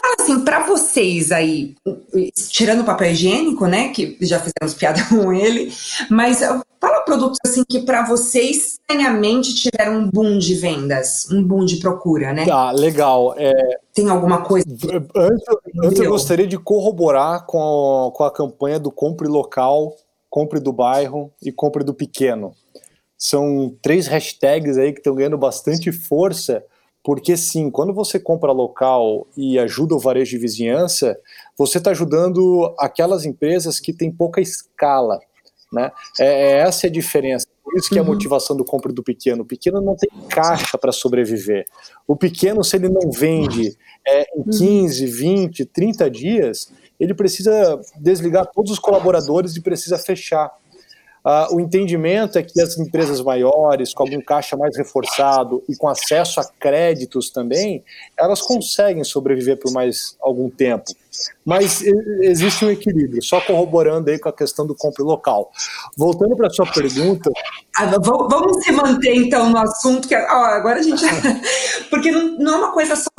[0.01, 1.77] fala assim, para vocês aí,
[2.51, 5.73] tirando o papel higiênico, né, que já fizemos piada com ele,
[6.11, 6.43] mas
[6.83, 11.77] fala produtos assim que para vocês estranhamente tiveram um boom de vendas, um boom de
[11.77, 12.45] procura, né?
[12.45, 13.37] Tá, legal.
[13.39, 13.53] É,
[13.95, 14.67] Tem alguma coisa?
[15.15, 15.45] Antes,
[15.85, 19.95] antes eu gostaria de corroborar com a, com a campanha do compre local,
[20.29, 22.53] compre do bairro e compre do pequeno.
[23.17, 26.65] São três hashtags aí que estão ganhando bastante força,
[27.05, 31.17] porque sim, quando você compra local e ajuda o varejo de vizinhança,
[31.57, 35.21] você está ajudando aquelas empresas que têm pouca escala.
[35.73, 35.91] Né?
[36.21, 37.47] É, é essa é a diferença.
[37.65, 38.09] Por isso que é a uhum.
[38.09, 39.43] motivação do compra do pequeno.
[39.43, 41.65] O pequeno não tem caixa para sobreviver.
[42.07, 48.47] O pequeno, se ele não vende é, em 15, 20, 30 dias, ele precisa desligar
[48.47, 50.51] todos os colaboradores e precisa fechar.
[51.25, 55.89] Uh, o entendimento é que as empresas maiores, com algum caixa mais reforçado e com
[55.89, 57.85] acesso a créditos também,
[58.19, 60.93] elas conseguem sobreviver por mais algum tempo.
[61.45, 61.83] Mas
[62.23, 65.53] existe um equilíbrio, só corroborando aí com a questão do compra local.
[65.97, 67.31] Voltando para a sua pergunta.
[67.77, 71.05] Ah, vamos se manter então no assunto, que agora a gente.
[71.91, 73.11] Porque não, não é uma coisa só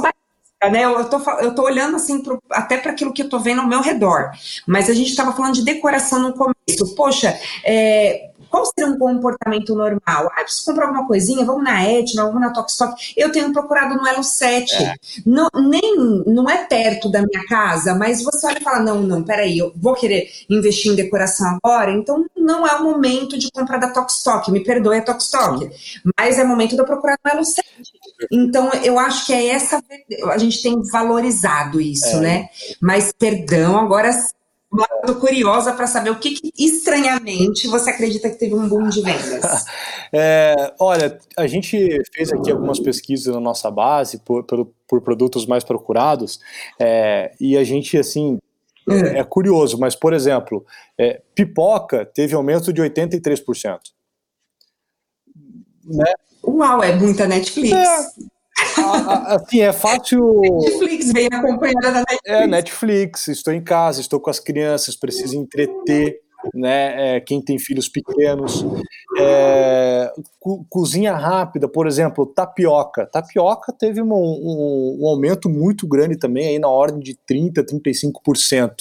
[0.70, 0.86] né?
[0.86, 3.68] Eu tô, eu tô olhando assim pro, até para aquilo que eu tô vendo ao
[3.68, 4.32] meu redor.
[4.68, 6.96] Mas a gente estava falando de decoração no começo.
[6.96, 10.32] Poxa, é, qual seria um comportamento normal?
[10.32, 12.94] Ah, preciso comprar alguma coisinha, vamos na Etna, vamos na Tokstok.
[13.18, 14.76] Eu tenho procurado no Elo 7.
[14.76, 14.94] É.
[15.26, 19.24] Não, nem, não é perto da minha casa, mas você olha e fala, não, não,
[19.24, 23.80] peraí, eu vou querer investir em decoração agora, então não é o momento de comprar
[23.80, 25.72] da Tokstok, me perdoe a Tokstok,
[26.16, 27.68] mas é momento de eu procurar no Elo 7.
[28.32, 29.84] Então, eu acho que é essa,
[30.32, 32.20] a gente tem valorizado isso, é.
[32.20, 32.50] né?
[32.80, 34.12] Mas, perdão, agora
[34.74, 39.02] Estou curiosa para saber o que, que, estranhamente, você acredita que teve um boom de
[39.02, 39.66] vendas.
[40.16, 41.76] É, olha, a gente
[42.14, 46.40] fez aqui algumas pesquisas na nossa base por, por, por produtos mais procurados
[46.80, 48.38] é, e a gente, assim,
[48.88, 50.64] é, é curioso, mas, por exemplo,
[51.00, 53.80] é, pipoca teve aumento de 83%.
[55.84, 56.14] Né?
[56.46, 57.76] Uau, é muita Netflix.
[58.78, 60.42] É, assim, é fácil.
[60.42, 62.22] Netflix veio acompanhada da Netflix.
[62.26, 66.20] É, Netflix, estou em casa, estou com as crianças, preciso entreter
[66.54, 67.16] né?
[67.16, 68.66] É, quem tem filhos pequenos.
[69.18, 73.06] É, co cozinha rápida, por exemplo, tapioca.
[73.06, 78.74] Tapioca teve um, um, um, aumento muito grande também, aí na ordem de 30%, 35%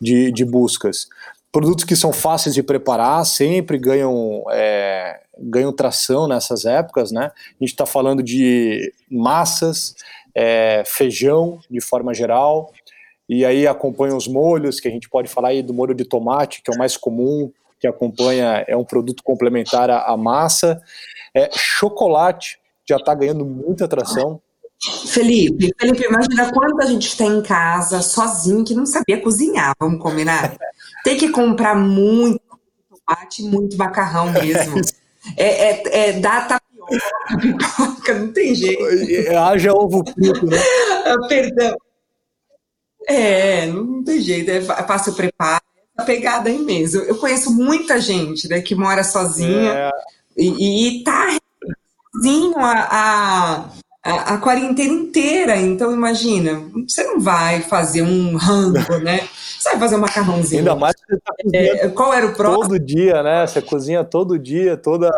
[0.00, 1.06] de, de buscas.
[1.52, 7.32] Produtos que são fáceis de preparar sempre ganham, é, ganham tração nessas épocas, né?
[7.34, 9.96] A gente está falando de massas,
[10.34, 12.72] é, feijão de forma geral,
[13.28, 16.62] e aí acompanha os molhos, que a gente pode falar aí do molho de tomate,
[16.62, 20.80] que é o mais comum, que acompanha, é um produto complementar à, massa.
[21.34, 22.58] É, chocolate
[22.88, 24.40] já está ganhando muita atração.
[25.06, 30.56] Felipe, Felipe, imagina quanta gente tem em casa sozinho que não sabia cozinhar, vamos combinar?
[31.04, 32.40] Tem que comprar muito
[32.88, 34.80] tomate, muito macarrão mesmo.
[35.36, 38.82] É, é, é dá tapioca, pipoca, não tem jeito.
[39.36, 40.58] Haja ovo frito, né?
[41.06, 41.76] Ah, perdão.
[43.06, 45.62] É, não tem jeito, é fácil preparo,
[45.96, 47.00] a pegada aí mesmo.
[47.02, 49.90] Eu conheço muita gente né, que mora sozinha é.
[50.36, 51.36] e, e tá
[52.14, 53.68] sozinho a, a,
[54.02, 55.56] a, a, quarentena inteira.
[55.56, 59.28] Então, imagina, você não vai fazer um rango, né?
[59.58, 60.60] Você vai fazer um macarrãozinho.
[60.60, 62.62] Ainda mais que você tá é, Qual era o próximo?
[62.62, 63.46] Todo dia, né?
[63.46, 65.10] Você cozinha todo dia, toda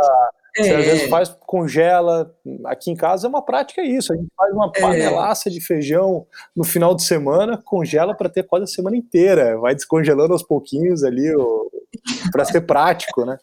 [0.57, 0.77] você é.
[0.77, 2.35] às vezes faz, congela.
[2.67, 4.13] Aqui em casa é uma prática isso.
[4.13, 4.81] A gente faz uma é.
[4.81, 9.59] panelaça de feijão no final de semana, congela para ter quase a semana inteira.
[9.59, 11.33] Vai descongelando aos pouquinhos ali
[12.31, 13.39] para ser prático, né?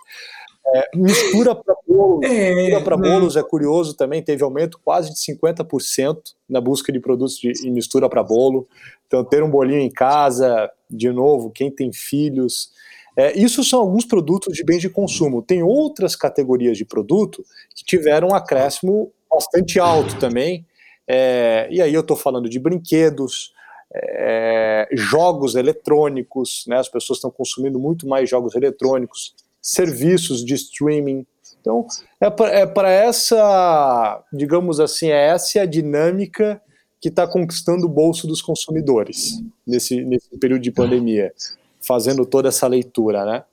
[0.75, 5.19] É, mistura para bolos, é, mistura para bolos é curioso também, teve aumento quase de
[5.19, 8.67] 50% na busca de produtos de, de mistura para bolo.
[9.07, 12.71] Então, ter um bolinho em casa, de novo, quem tem filhos,
[13.19, 15.41] é, isso são alguns produtos de bens de consumo.
[15.41, 17.43] Tem outras categorias de produto
[17.75, 20.65] que tiveram um acréscimo bastante alto também.
[21.05, 23.51] É, e aí eu estou falando de brinquedos,
[23.93, 31.25] é, jogos eletrônicos, né, as pessoas estão consumindo muito mais jogos eletrônicos, serviços de streaming.
[31.69, 31.85] Então,
[32.19, 36.61] é para é essa, digamos assim, é essa a dinâmica
[36.99, 41.31] que está conquistando o bolso dos consumidores nesse, nesse período de pandemia
[41.79, 43.43] fazendo toda essa leitura, né?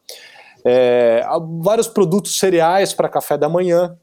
[0.65, 1.25] É,
[1.61, 3.97] vários produtos cereais para café da manhã.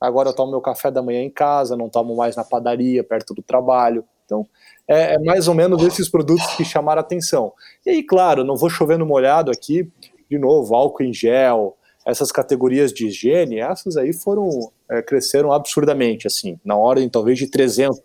[0.00, 3.34] Agora eu tomo meu café da manhã em casa, não tomo mais na padaria, perto
[3.34, 4.02] do trabalho.
[4.24, 4.46] Então,
[4.88, 7.52] é, é mais ou menos esses produtos que chamaram atenção.
[7.84, 9.90] E aí, claro, não vou chovendo molhado aqui,
[10.30, 11.75] de novo, álcool em gel,
[12.06, 17.48] essas categorias de higiene, essas aí foram, é, cresceram absurdamente, assim, na ordem talvez de
[17.48, 17.96] 300%.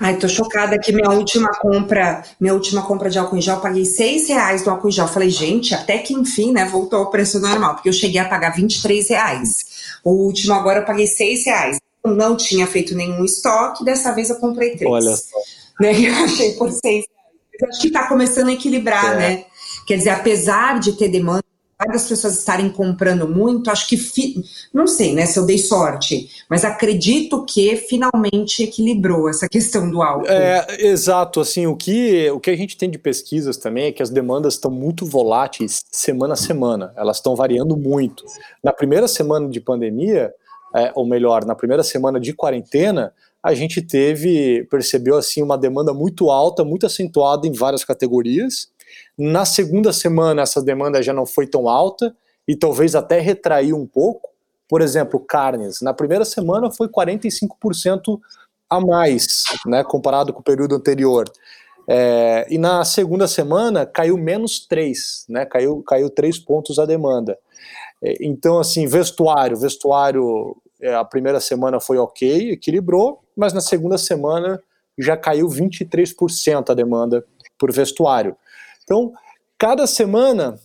[0.00, 3.60] Ai, tô chocada que minha última compra, minha última compra de álcool em gel, eu
[3.60, 5.08] paguei seis reais do álcool em gel.
[5.08, 8.54] falei, gente, até que enfim, né, voltou ao preço normal, porque eu cheguei a pagar
[8.54, 9.98] 23 reais.
[10.04, 11.78] O último agora eu paguei seis reais.
[12.04, 14.90] Eu não tinha feito nenhum estoque, dessa vez eu comprei três.
[14.90, 15.36] Olha só.
[15.80, 17.70] Né, eu achei por seis reais.
[17.70, 19.16] Acho que tá começando a equilibrar, é.
[19.16, 19.44] né?
[19.84, 21.42] Quer dizer, apesar de ter demanda,
[21.86, 24.42] das pessoas estarem comprando muito, acho que, fi...
[24.74, 30.02] não sei, né, se eu dei sorte, mas acredito que finalmente equilibrou essa questão do
[30.02, 30.26] álcool.
[30.26, 34.02] É, exato, assim, o que, o que a gente tem de pesquisas também é que
[34.02, 38.24] as demandas estão muito voláteis semana a semana, elas estão variando muito.
[38.62, 40.32] Na primeira semana de pandemia,
[40.74, 43.12] é, ou melhor, na primeira semana de quarentena,
[43.42, 48.68] a gente teve, percebeu assim, uma demanda muito alta, muito acentuada em várias categorias,
[49.18, 52.14] na segunda semana, essa demanda já não foi tão alta
[52.46, 54.30] e talvez até retraiu um pouco.
[54.68, 55.80] Por exemplo, carnes.
[55.80, 58.20] Na primeira semana foi 45%
[58.70, 61.24] a mais, né, comparado com o período anterior.
[61.88, 67.38] É, e na segunda semana caiu menos 3, né, caiu, caiu 3 pontos a demanda.
[68.02, 69.56] É, então, assim, vestuário.
[69.56, 74.62] Vestuário, é, a primeira semana foi ok, equilibrou, mas na segunda semana
[74.98, 77.24] já caiu 23% a demanda
[77.58, 78.36] por vestuário.
[78.88, 79.12] Então,
[79.58, 80.58] cada semana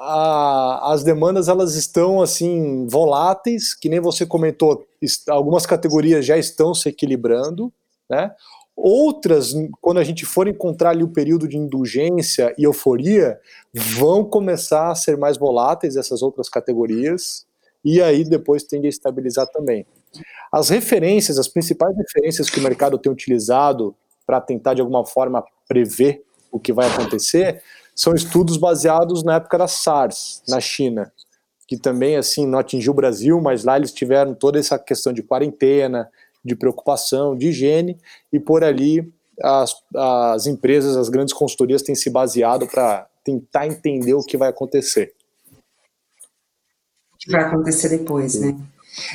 [0.00, 4.84] a, as demandas elas estão assim voláteis, que nem você comentou,
[5.28, 7.72] algumas categorias já estão se equilibrando,
[8.10, 8.32] né?
[8.74, 13.38] Outras, quando a gente for encontrar ali o período de indulgência e euforia,
[13.72, 17.46] vão começar a ser mais voláteis essas outras categorias,
[17.84, 19.86] e aí depois tende a estabilizar também.
[20.52, 23.94] As referências, as principais referências que o mercado tem utilizado
[24.26, 26.24] para tentar de alguma forma prever
[26.58, 27.62] o que vai acontecer,
[27.94, 31.12] são estudos baseados na época da SARS, na China,
[31.66, 35.22] que também assim não atingiu o Brasil, mas lá eles tiveram toda essa questão de
[35.22, 36.08] quarentena,
[36.44, 37.98] de preocupação, de higiene,
[38.32, 44.14] e por ali as, as empresas, as grandes consultorias têm se baseado para tentar entender
[44.14, 45.14] o que vai acontecer.
[47.12, 48.56] O que vai acontecer depois, né?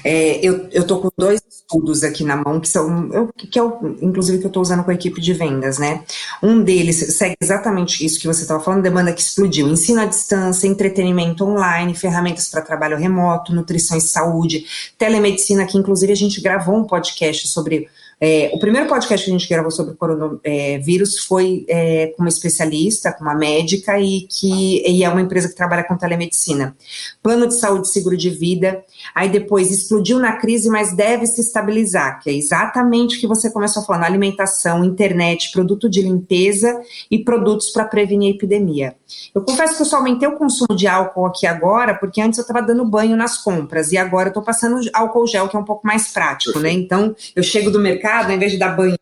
[0.04, 3.98] É, eu, tô com dois estudos aqui na mão, que são, eu, que é o,
[4.02, 6.04] inclusive que eu estou usando com a equipe de vendas, né?
[6.42, 10.68] Um deles segue exatamente isso que você estava falando, demanda que explodiu, ensino à distância,
[10.68, 14.66] entretenimento online, ferramentas para trabalho remoto, nutrição e saúde,
[14.98, 17.88] telemedicina, que inclusive a gente gravou um podcast sobre
[18.20, 22.30] é, o primeiro podcast que a gente gravou sobre o coronavírus foi é, com uma
[22.30, 26.76] especialista, com uma médica, e que e é uma empresa que trabalha com telemedicina.
[27.22, 28.84] Plano de saúde, seguro de vida.
[29.14, 33.52] Aí depois explodiu na crise, mas deve se estabilizar, que é exatamente o que você
[33.52, 38.96] começou falando: alimentação, internet, produto de limpeza e produtos para prevenir a epidemia.
[39.34, 42.44] Eu confesso que eu só aumentei o consumo de álcool aqui agora, porque antes eu
[42.44, 45.66] estava dando banho nas compras, e agora eu estou passando álcool gel, que é um
[45.66, 46.72] pouco mais prático, né?
[46.72, 48.96] Então, eu chego do mercado, ao invés de dar banho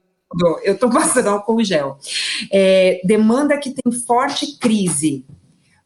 [0.64, 1.98] eu estou passando álcool gel.
[2.52, 5.26] É, demanda que tem forte crise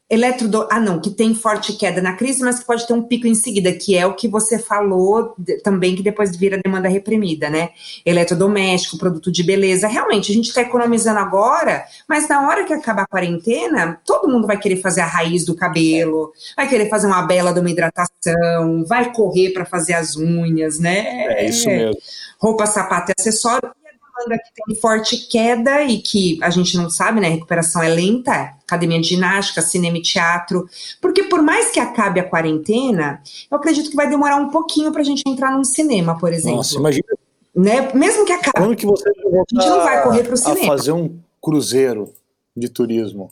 [0.08, 0.68] Eletrodo...
[0.70, 3.34] Ah, não, que tem forte queda na crise, mas que pode ter um pico em
[3.34, 5.34] seguida, que é o que você falou
[5.64, 7.70] também, que depois vira demanda reprimida, né?
[8.04, 9.88] Eletrodoméstico, produto de beleza.
[9.88, 14.46] Realmente, a gente está economizando agora, mas na hora que acabar a quarentena, todo mundo
[14.46, 18.84] vai querer fazer a raiz do cabelo, vai querer fazer uma bela de uma hidratação,
[18.86, 21.34] vai correr para fazer as unhas, né?
[21.34, 22.00] É isso mesmo.
[22.38, 23.70] Roupa, sapato e acessório
[24.16, 27.28] demanda que tem forte queda e que a gente não sabe, né?
[27.28, 30.68] A recuperação é lenta, academia de ginástica, cinema e teatro.
[31.00, 35.02] Porque por mais que acabe a quarentena, eu acredito que vai demorar um pouquinho para
[35.02, 36.58] a gente entrar num cinema, por exemplo.
[36.58, 37.06] Nossa, imagina.
[37.54, 37.92] Né?
[37.94, 38.58] Mesmo que acabe.
[38.58, 40.66] Quando que você a gente não vai correr para o cinema.
[40.66, 42.12] fazer um cruzeiro
[42.56, 43.30] de turismo.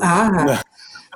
[0.00, 0.62] Ah,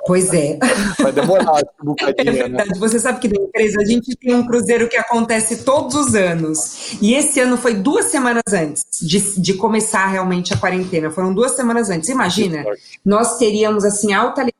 [0.05, 0.59] Pois é.
[0.99, 2.15] Vai demorar um bocadinho.
[2.17, 2.31] É né?
[2.31, 2.69] verdade.
[2.69, 2.75] Né?
[2.79, 6.97] Você sabe que na empresa a gente tem um cruzeiro que acontece todos os anos.
[7.01, 11.09] E esse ano foi duas semanas antes de, de começar realmente a quarentena.
[11.09, 12.09] Foram duas semanas antes.
[12.09, 12.63] Imagina,
[13.03, 14.51] nós teríamos assim alta da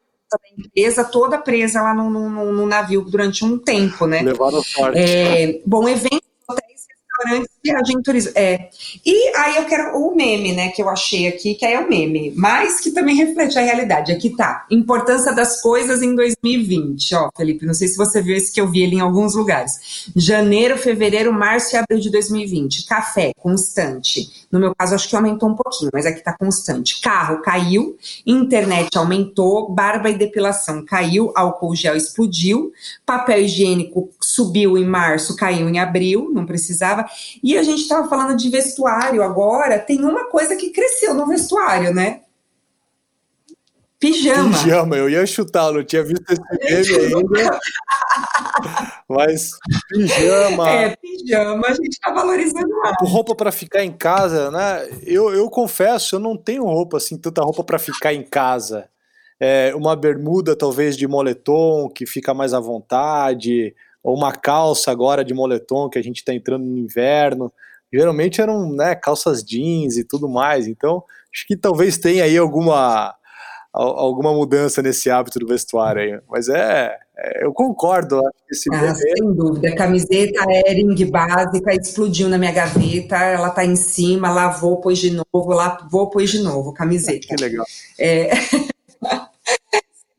[0.58, 4.22] empresa toda presa lá no, no, no, navio durante um tempo, né?
[4.22, 5.00] Levaram sorte.
[5.00, 6.26] É, bom, evento
[7.16, 8.32] restaurantes, viagem turismo.
[8.36, 8.70] É.
[9.06, 11.90] E aí eu quero o meme, né, que eu achei aqui, que aí é o
[11.90, 14.12] meme, mas que também reflete a realidade.
[14.12, 14.66] Aqui tá.
[14.70, 17.16] Importância das coisas em 2020.
[17.16, 20.12] Ó, Felipe, não sei se você viu esse que eu vi ele em alguns lugares.
[20.16, 22.86] Janeiro, fevereiro, março e abril de 2020.
[22.86, 24.46] Café, constante.
[24.52, 27.02] No meu caso, acho que aumentou um pouquinho, mas aqui tá constante.
[27.02, 32.72] Carro caiu, internet aumentou, barba e depilação caiu, álcool gel explodiu,
[33.06, 37.05] papel higiênico subiu em março, caiu em abril, não precisava.
[37.44, 41.94] E a gente estava falando de vestuário agora, tem uma coisa que cresceu no vestuário,
[41.94, 42.22] né?
[44.00, 44.58] Pijama.
[44.58, 46.24] Pijama, eu ia chutar, não tinha visto
[46.62, 47.60] esse meme ainda.
[49.10, 49.52] Mas
[49.90, 50.70] pijama.
[50.70, 52.96] É, pijama, a gente está valorizando mais.
[53.02, 54.88] Roupa para ficar em casa, né?
[55.04, 58.90] Eu, eu confesso, eu não tenho roupa assim, tanta roupa para ficar em casa.
[59.40, 63.74] É, uma bermuda, talvez, de moletom, que fica mais à vontade
[64.06, 67.52] ou uma calça agora de moletom que a gente está entrando no inverno.
[67.92, 70.68] Geralmente eram né, calças jeans e tudo mais.
[70.68, 71.04] Então,
[71.34, 73.16] acho que talvez tenha aí alguma,
[73.74, 76.20] alguma mudança nesse hábito do vestuário aí.
[76.30, 78.22] Mas é, é eu concordo.
[78.48, 79.70] Esse ah, sem dúvida.
[79.70, 85.10] A camiseta Ering básica explodiu na minha gaveta, ela tá em cima, lavou, pôs de
[85.10, 87.26] novo, lavou, pôs de novo, camiseta.
[87.26, 87.66] Que legal.
[87.98, 88.30] É...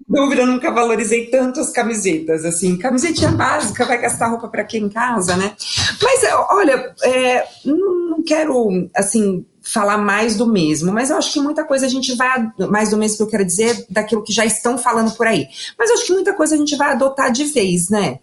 [0.08, 4.84] dúvida, eu nunca valorizei tanto as camisetas, assim, camisetinha básica, vai gastar roupa para quem
[4.84, 5.54] em casa, né?
[6.02, 11.64] Mas, olha, é, não quero, assim, falar mais do mesmo, mas eu acho que muita
[11.64, 14.78] coisa a gente vai, mais do mesmo que eu quero dizer, daquilo que já estão
[14.78, 17.90] falando por aí, mas eu acho que muita coisa a gente vai adotar de vez,
[17.90, 18.20] né?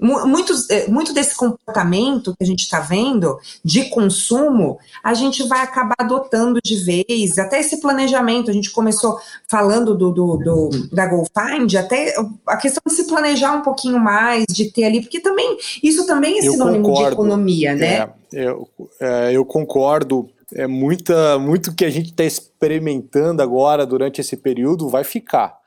[0.00, 5.60] Muitos, é, muito desse comportamento que a gente está vendo de consumo, a gente vai
[5.60, 11.06] acabar adotando de vez, até esse planejamento, a gente começou falando do, do, do da
[11.06, 12.14] GoFind, até
[12.46, 16.38] a questão de se planejar um pouquinho mais, de ter ali, porque também, isso também
[16.38, 18.08] é sinônimo de economia, né?
[18.32, 18.68] É, eu,
[19.00, 24.88] é, eu concordo, é muita, muito que a gente está experimentando agora durante esse período
[24.88, 25.59] vai ficar.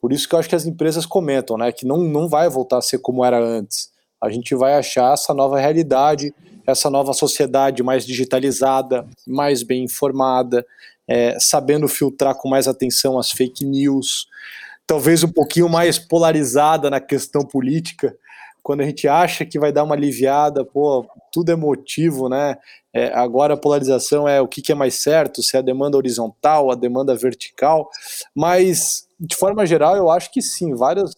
[0.00, 2.78] Por isso que eu acho que as empresas comentam, né, que não, não vai voltar
[2.78, 3.90] a ser como era antes.
[4.20, 6.34] A gente vai achar essa nova realidade,
[6.66, 10.64] essa nova sociedade mais digitalizada, mais bem informada,
[11.06, 14.26] é, sabendo filtrar com mais atenção as fake news,
[14.86, 18.14] talvez um pouquinho mais polarizada na questão política,
[18.62, 22.58] quando a gente acha que vai dar uma aliviada, pô, tudo é motivo, né?
[22.92, 25.96] É, agora a polarização é o que, que é mais certo, se é a demanda
[25.96, 27.88] horizontal, a demanda vertical,
[28.34, 31.12] mas de forma geral, eu acho que sim, várias,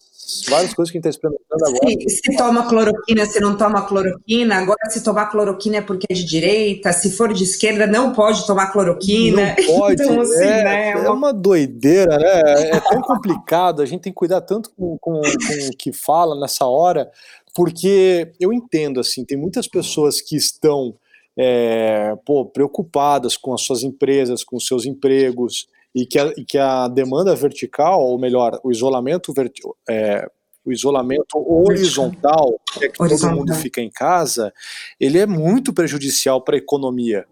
[0.49, 2.09] várias coisas que a gente está experimentando agora.
[2.09, 6.13] Se, se toma cloroquina, se não toma cloroquina, agora se tomar cloroquina é porque é
[6.13, 9.55] de direita, se for de esquerda não pode tomar cloroquina.
[9.55, 12.41] Não pode, então, assim, é, né, é, uma doideira, né?
[12.71, 16.39] É tão complicado, a gente tem que cuidar tanto com, com, com o que fala
[16.39, 17.11] nessa hora,
[17.53, 20.95] porque eu entendo, assim, tem muitas pessoas que estão
[21.37, 26.57] é, pô, preocupadas com as suas empresas, com os seus empregos, e que a, que
[26.57, 30.29] a demanda vertical, ou melhor, o isolamento, verti é,
[30.65, 33.29] o isolamento horizontal, que é que horizontal.
[33.29, 34.53] todo mundo fica em casa,
[34.99, 37.25] ele é muito prejudicial para a economia.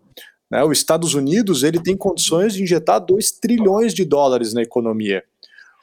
[0.50, 0.64] Né?
[0.64, 5.24] Os Estados Unidos ele tem condições de injetar 2 trilhões de dólares na economia.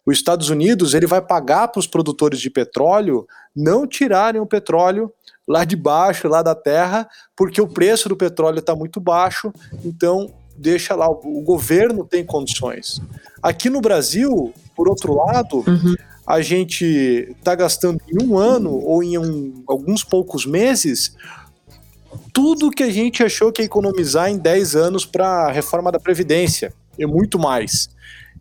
[0.04, 5.12] Os Estados Unidos ele vai pagar para os produtores de petróleo não tirarem o petróleo
[5.48, 9.52] lá de baixo, lá da terra, porque o preço do petróleo está muito baixo,
[9.84, 13.00] então deixa lá, o governo tem condições.
[13.42, 15.94] Aqui no Brasil, por outro lado, uhum.
[16.26, 16.84] a gente
[17.38, 21.14] está gastando em um ano ou em um, alguns poucos meses
[22.32, 25.98] tudo que a gente achou que ia economizar em 10 anos para a reforma da
[25.98, 27.88] Previdência, e muito mais.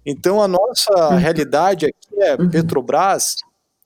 [0.05, 1.17] Então a nossa uhum.
[1.17, 2.49] realidade aqui é uhum.
[2.49, 3.37] Petrobras,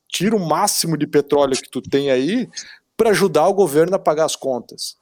[0.07, 2.49] tira o máximo de petróleo que tu tem aí
[2.97, 4.97] para ajudar o governo a pagar as contas.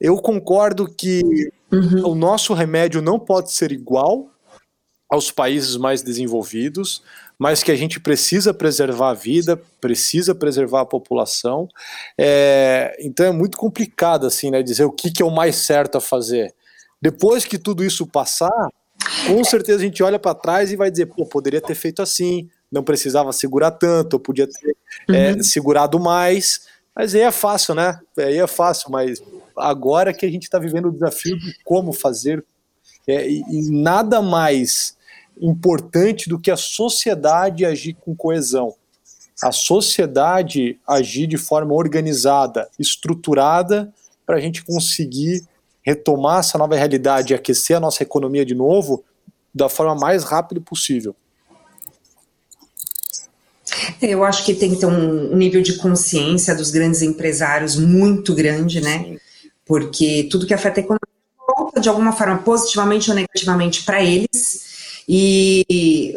[0.00, 2.10] Eu concordo que uhum.
[2.10, 4.30] o nosso remédio não pode ser igual
[5.10, 7.02] aos países mais desenvolvidos,
[7.38, 11.68] mas que a gente precisa preservar a vida, precisa preservar a população.
[12.18, 15.96] É, então é muito complicado assim, né, dizer o que, que é o mais certo
[15.96, 16.54] a fazer.
[17.00, 18.70] Depois que tudo isso passar,
[19.26, 22.48] com certeza a gente olha para trás e vai dizer, pô, poderia ter feito assim,
[22.70, 24.76] não precisava segurar tanto, eu podia ter
[25.08, 25.40] é, uhum.
[25.40, 26.66] é, segurado mais.
[26.94, 28.00] Mas aí é fácil, né?
[28.18, 29.22] Aí é fácil, mas
[29.60, 32.44] agora que a gente está vivendo o desafio de como fazer,
[33.06, 34.96] é, e, nada mais
[35.40, 38.74] importante do que a sociedade agir com coesão.
[39.42, 43.92] A sociedade agir de forma organizada, estruturada,
[44.26, 45.46] para a gente conseguir
[45.80, 49.04] retomar essa nova realidade e aquecer a nossa economia de novo
[49.54, 51.16] da forma mais rápida possível.
[54.02, 58.80] Eu acho que tem que ter um nível de consciência dos grandes empresários muito grande,
[58.80, 59.16] né?
[59.68, 60.98] Porque tudo que afeta a economia
[61.56, 64.66] volta de alguma forma positivamente ou negativamente para eles.
[65.08, 66.14] E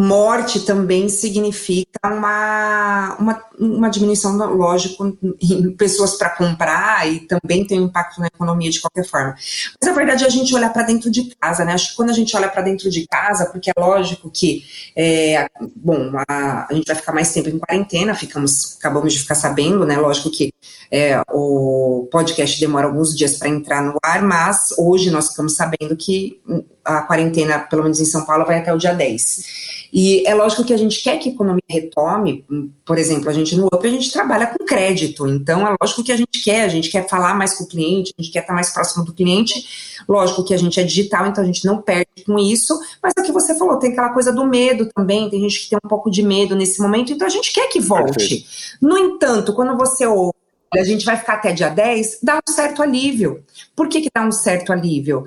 [0.00, 7.78] morte também significa uma, uma, uma diminuição, lógico, em pessoas para comprar e também tem
[7.78, 9.34] um impacto na economia de qualquer forma.
[9.80, 11.74] Mas a verdade é a gente olhar para dentro de casa, né?
[11.74, 14.64] Acho que quando a gente olha para dentro de casa, porque é lógico que,
[14.96, 15.46] é,
[15.76, 19.84] bom, a, a, gente vai ficar mais tempo em quarentena, ficamos, acabamos de ficar sabendo,
[19.84, 19.98] né?
[19.98, 20.52] Lógico que
[20.90, 25.94] é, o podcast demora alguns dias para entrar no ar, mas hoje nós ficamos sabendo
[25.96, 26.40] que
[26.84, 29.88] a quarentena, pelo menos em São Paulo, vai até o dia 10.
[29.92, 32.44] E é lógico que a gente quer que a economia retome,
[32.84, 36.12] por exemplo, a gente no Up a gente trabalha com crédito, então é lógico que
[36.12, 38.52] a gente quer, a gente quer falar mais com o cliente, a gente quer estar
[38.52, 42.24] mais próximo do cliente, lógico que a gente é digital, então a gente não perde
[42.26, 45.40] com isso, mas é o que você falou, tem aquela coisa do medo também, tem
[45.40, 48.18] gente que tem um pouco de medo nesse momento, então a gente quer que volte.
[48.18, 48.48] Perfeito.
[48.80, 50.34] No entanto, quando você ouve
[50.72, 53.42] a gente vai ficar até dia 10, dá um certo alívio.
[53.74, 55.24] Por que, que dá um certo alívio?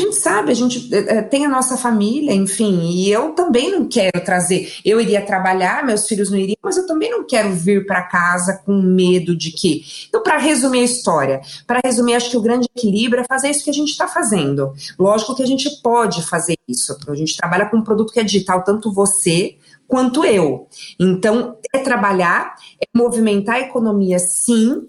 [0.00, 3.86] A gente sabe, a gente é, tem a nossa família, enfim, e eu também não
[3.86, 4.72] quero trazer.
[4.82, 8.62] Eu iria trabalhar, meus filhos não iriam, mas eu também não quero vir para casa
[8.64, 9.84] com medo de que.
[10.08, 13.62] Então, para resumir a história, para resumir, acho que o grande equilíbrio é fazer isso
[13.62, 14.72] que a gente está fazendo.
[14.98, 16.96] Lógico que a gente pode fazer isso.
[17.06, 20.66] A gente trabalha com um produto que é digital, tanto você quanto eu.
[20.98, 24.86] Então, é trabalhar, é movimentar a economia, sim,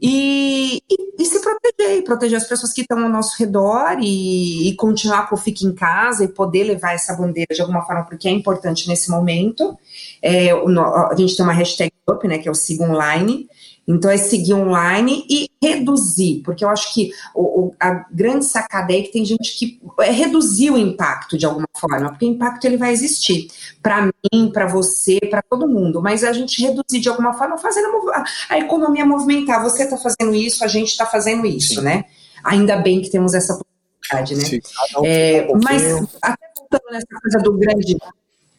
[0.00, 4.68] e, e, e, se proteger, e proteger as pessoas que estão ao nosso redor e,
[4.68, 8.04] e, continuar com o Fique em Casa e poder levar essa bandeira de alguma forma,
[8.04, 9.76] porque é importante nesse momento.
[10.22, 13.46] É, a gente tem uma hashtag up, né, que é o Siga Online,
[13.94, 18.92] então, é seguir online e reduzir, porque eu acho que o, o, a grande sacada
[18.92, 22.64] é que tem gente que é reduzir o impacto de alguma forma, porque o impacto
[22.64, 23.48] ele vai existir
[23.82, 27.88] para mim, para você, para todo mundo, mas a gente reduzir de alguma forma, fazendo
[28.10, 29.62] a, a economia movimentar.
[29.62, 31.82] Você está fazendo isso, a gente está fazendo isso, Sim.
[31.82, 32.04] né?
[32.44, 34.44] Ainda bem que temos essa possibilidade, né?
[34.44, 34.60] Sim,
[35.04, 35.82] é, mas
[36.22, 37.96] até voltando nessa coisa do grande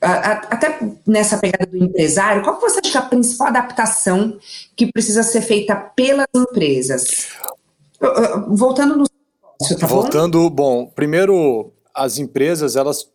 [0.01, 4.37] até nessa pegada do empresário, qual que você acha que é a principal adaptação
[4.75, 7.27] que precisa ser feita pelas empresas?
[8.47, 9.05] Voltando no
[9.79, 10.85] tá Voltando, bom?
[10.85, 13.07] bom, primeiro as empresas elas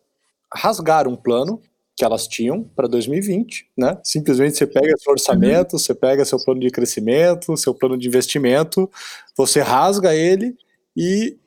[0.53, 1.61] rasgaram um plano
[1.95, 3.97] que elas tinham para 2020, né?
[4.03, 5.79] Simplesmente você pega seu orçamento, uhum.
[5.79, 8.89] você pega seu plano de crescimento, seu plano de investimento,
[9.35, 10.55] você rasga ele
[10.95, 11.37] e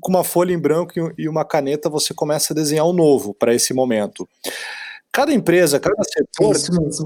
[0.00, 3.54] com uma folha em branco e uma caneta você começa a desenhar um novo para
[3.54, 4.28] esse momento.
[5.12, 6.56] Cada empresa, cada setor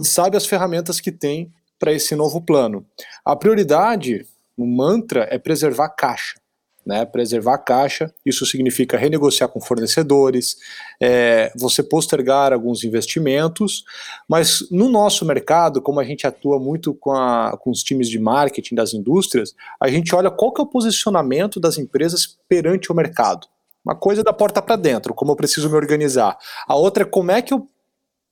[0.04, 2.84] sabe as ferramentas que tem para esse novo plano.
[3.24, 4.26] A prioridade,
[4.56, 6.40] o mantra, é preservar caixa.
[6.84, 10.56] Né, preservar a caixa, isso significa renegociar com fornecedores,
[11.00, 13.84] é, você postergar alguns investimentos,
[14.28, 18.18] mas no nosso mercado, como a gente atua muito com, a, com os times de
[18.18, 22.94] marketing das indústrias, a gente olha qual que é o posicionamento das empresas perante o
[22.94, 23.46] mercado.
[23.84, 26.36] Uma coisa é da porta para dentro, como eu preciso me organizar.
[26.66, 27.66] A outra é como é que eu,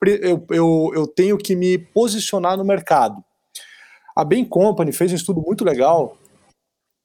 [0.04, 3.24] eu, eu, eu tenho que me posicionar no mercado.
[4.14, 6.18] A Bain Company fez um estudo muito legal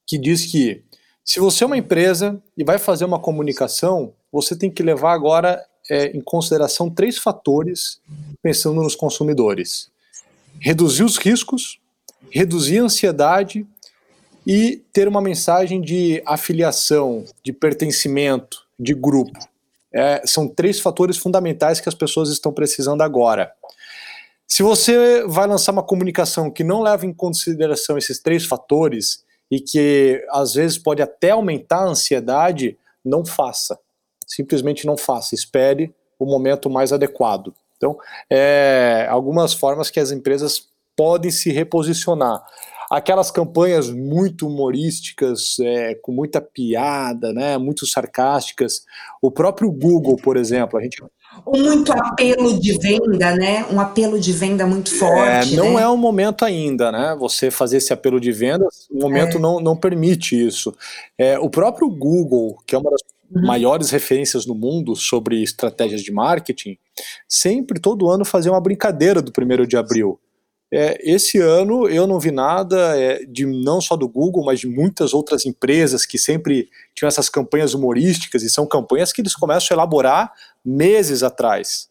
[0.06, 0.83] que diz que
[1.24, 5.64] se você é uma empresa e vai fazer uma comunicação, você tem que levar agora
[5.90, 8.00] é, em consideração três fatores
[8.42, 9.90] pensando nos consumidores:
[10.60, 11.80] reduzir os riscos,
[12.30, 13.66] reduzir a ansiedade
[14.46, 19.38] e ter uma mensagem de afiliação, de pertencimento, de grupo.
[19.90, 23.52] É, são três fatores fundamentais que as pessoas estão precisando agora.
[24.46, 29.60] Se você vai lançar uma comunicação que não leva em consideração esses três fatores, e
[29.60, 33.78] que às vezes pode até aumentar a ansiedade, não faça.
[34.26, 35.32] Simplesmente não faça.
[35.32, 37.54] Espere o momento mais adequado.
[37.76, 37.96] Então,
[38.28, 42.42] é, algumas formas que as empresas podem se reposicionar.
[42.90, 48.82] Aquelas campanhas muito humorísticas, é, com muita piada, né, muito sarcásticas.
[49.22, 51.00] O próprio Google, por exemplo, a gente
[51.44, 53.66] ou muito apelo de venda, né?
[53.70, 55.54] Um apelo de venda muito é, forte.
[55.54, 55.82] É, não né?
[55.82, 57.16] é o momento ainda, né?
[57.18, 59.40] Você fazer esse apelo de venda, o momento é.
[59.40, 60.74] não, não permite isso.
[61.18, 63.46] É, o próprio Google, que é uma das uhum.
[63.46, 66.78] maiores referências no mundo sobre estratégias de marketing,
[67.28, 70.18] sempre, todo ano, fazia uma brincadeira do primeiro de abril.
[70.72, 74.66] É, esse ano eu não vi nada é, de não só do Google, mas de
[74.66, 79.68] muitas outras empresas que sempre tinham essas campanhas humorísticas e são campanhas que eles começam
[79.70, 80.32] a elaborar
[80.64, 81.88] meses atrás.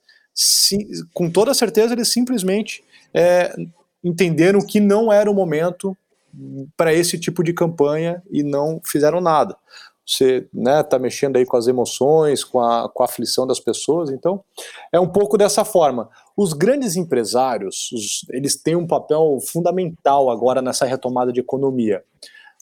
[1.13, 3.55] com toda certeza eles simplesmente é,
[4.03, 5.95] entenderam que não era o momento
[6.76, 9.55] para esse tipo de campanha e não fizeram nada
[10.05, 13.59] você está né, tá mexendo aí com as emoções, com a, com a aflição das
[13.59, 14.43] pessoas, então
[14.91, 16.09] é um pouco dessa forma.
[16.36, 22.03] Os grandes empresários, os, eles têm um papel fundamental agora nessa retomada de economia,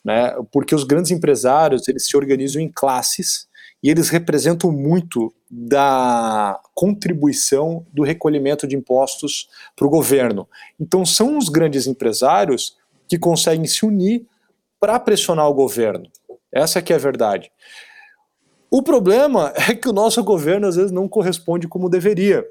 [0.05, 3.47] né, porque os grandes empresários, eles se organizam em classes
[3.83, 10.47] e eles representam muito da contribuição do recolhimento de impostos para o governo.
[10.79, 12.77] Então são os grandes empresários
[13.07, 14.25] que conseguem se unir
[14.79, 16.09] para pressionar o governo.
[16.51, 17.51] Essa que é a verdade.
[18.69, 22.45] O problema é que o nosso governo às vezes não corresponde como deveria.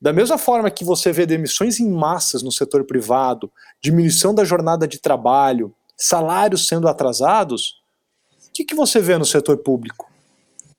[0.00, 3.50] Da mesma forma que você vê demissões em massas no setor privado,
[3.80, 7.80] diminuição da jornada de trabalho, salários sendo atrasados,
[8.48, 10.11] o que, que você vê no setor público?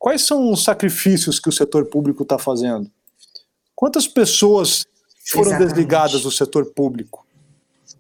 [0.04, 2.92] Quais são os sacrifícios que o setor público está fazendo?
[3.74, 4.86] Quantas pessoas
[5.32, 5.70] foram Exatamente.
[5.70, 7.26] desligadas do setor público?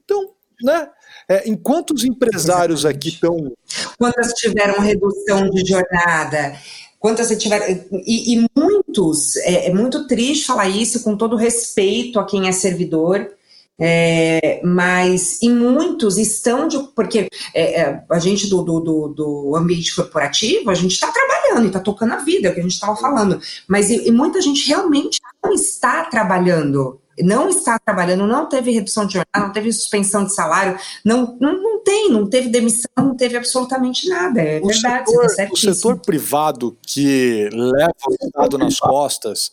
[0.03, 0.31] Então,
[0.61, 0.89] né?
[1.29, 3.07] É, enquanto os empresários Exatamente.
[3.07, 3.53] aqui estão.
[3.97, 6.59] Quantas tiveram redução de jornada?
[6.99, 7.65] Quantas tiveram.
[8.05, 12.51] E, e muitos, é, é, muito triste falar isso, com todo respeito a quem é
[12.51, 13.31] servidor.
[13.79, 19.95] É, mas e muitos estão de, porque é, é a gente do, do, do, ambiente
[19.95, 22.73] corporativo a gente está trabalhando e está tocando a vida, é o que a gente
[22.73, 28.47] estava falando, mas e, e muita gente realmente não está trabalhando não está trabalhando, não
[28.47, 32.49] teve redução de jornada, não teve suspensão de salário, não, não, não tem, não teve
[32.49, 34.41] demissão, não teve absolutamente nada.
[34.41, 35.09] É o verdade.
[35.11, 39.51] Setor, tá o setor privado que leva o Estado nas costas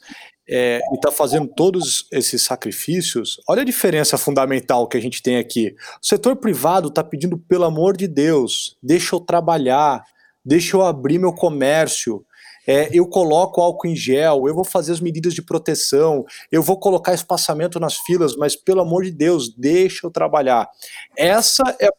[0.50, 5.36] é, e está fazendo todos esses sacrifícios, olha a diferença fundamental que a gente tem
[5.36, 5.76] aqui.
[6.02, 10.02] O setor privado está pedindo, pelo amor de Deus, deixa eu trabalhar,
[10.44, 12.24] deixa eu abrir meu comércio,
[12.66, 16.78] é, eu coloco álcool em gel, eu vou fazer as medidas de proteção, eu vou
[16.78, 20.68] colocar espaçamento nas filas, mas pelo amor de Deus, deixa eu trabalhar.
[21.16, 21.92] Essa é a,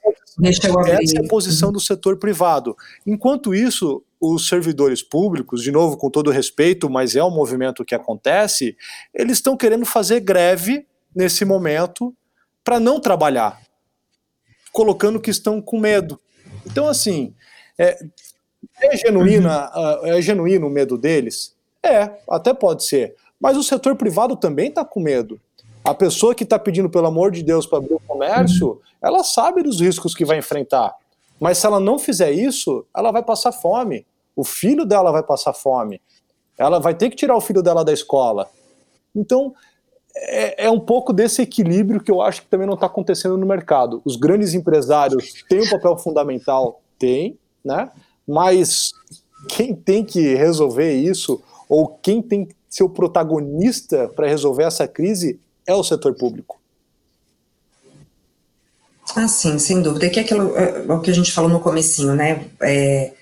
[0.43, 2.75] essa é a posição do setor privado.
[3.05, 7.95] Enquanto isso, os servidores públicos, de novo, com todo respeito, mas é um movimento que
[7.95, 8.77] acontece,
[9.13, 12.15] eles estão querendo fazer greve nesse momento
[12.63, 13.59] para não trabalhar,
[14.71, 16.19] colocando que estão com medo.
[16.65, 17.33] Então, assim,
[17.77, 17.97] é,
[18.81, 20.07] é, genuína, uhum.
[20.07, 21.55] é genuíno o medo deles?
[21.83, 23.15] É, até pode ser.
[23.39, 25.39] Mas o setor privado também está com medo.
[25.83, 28.79] A pessoa que está pedindo, pelo amor de Deus, para abrir o comércio, uhum.
[29.01, 30.95] ela sabe dos riscos que vai enfrentar.
[31.39, 34.05] Mas se ela não fizer isso, ela vai passar fome.
[34.35, 35.99] O filho dela vai passar fome.
[36.55, 38.47] Ela vai ter que tirar o filho dela da escola.
[39.15, 39.53] Então,
[40.15, 43.45] é, é, um pouco desse equilíbrio que eu acho que também não está acontecendo no
[43.45, 44.01] mercado.
[44.05, 46.81] Os grandes empresários têm um papel fundamental?
[46.99, 47.89] Tem, né?
[48.27, 48.91] Mas
[49.49, 54.87] quem tem que resolver isso, ou quem tem que ser o protagonista para resolver essa
[54.87, 56.59] crise, é o setor público.
[59.15, 60.05] Ah, sim, sem dúvida.
[60.05, 62.45] É que é aquilo é, é, o que a gente falou no comecinho, né?
[62.61, 63.13] É,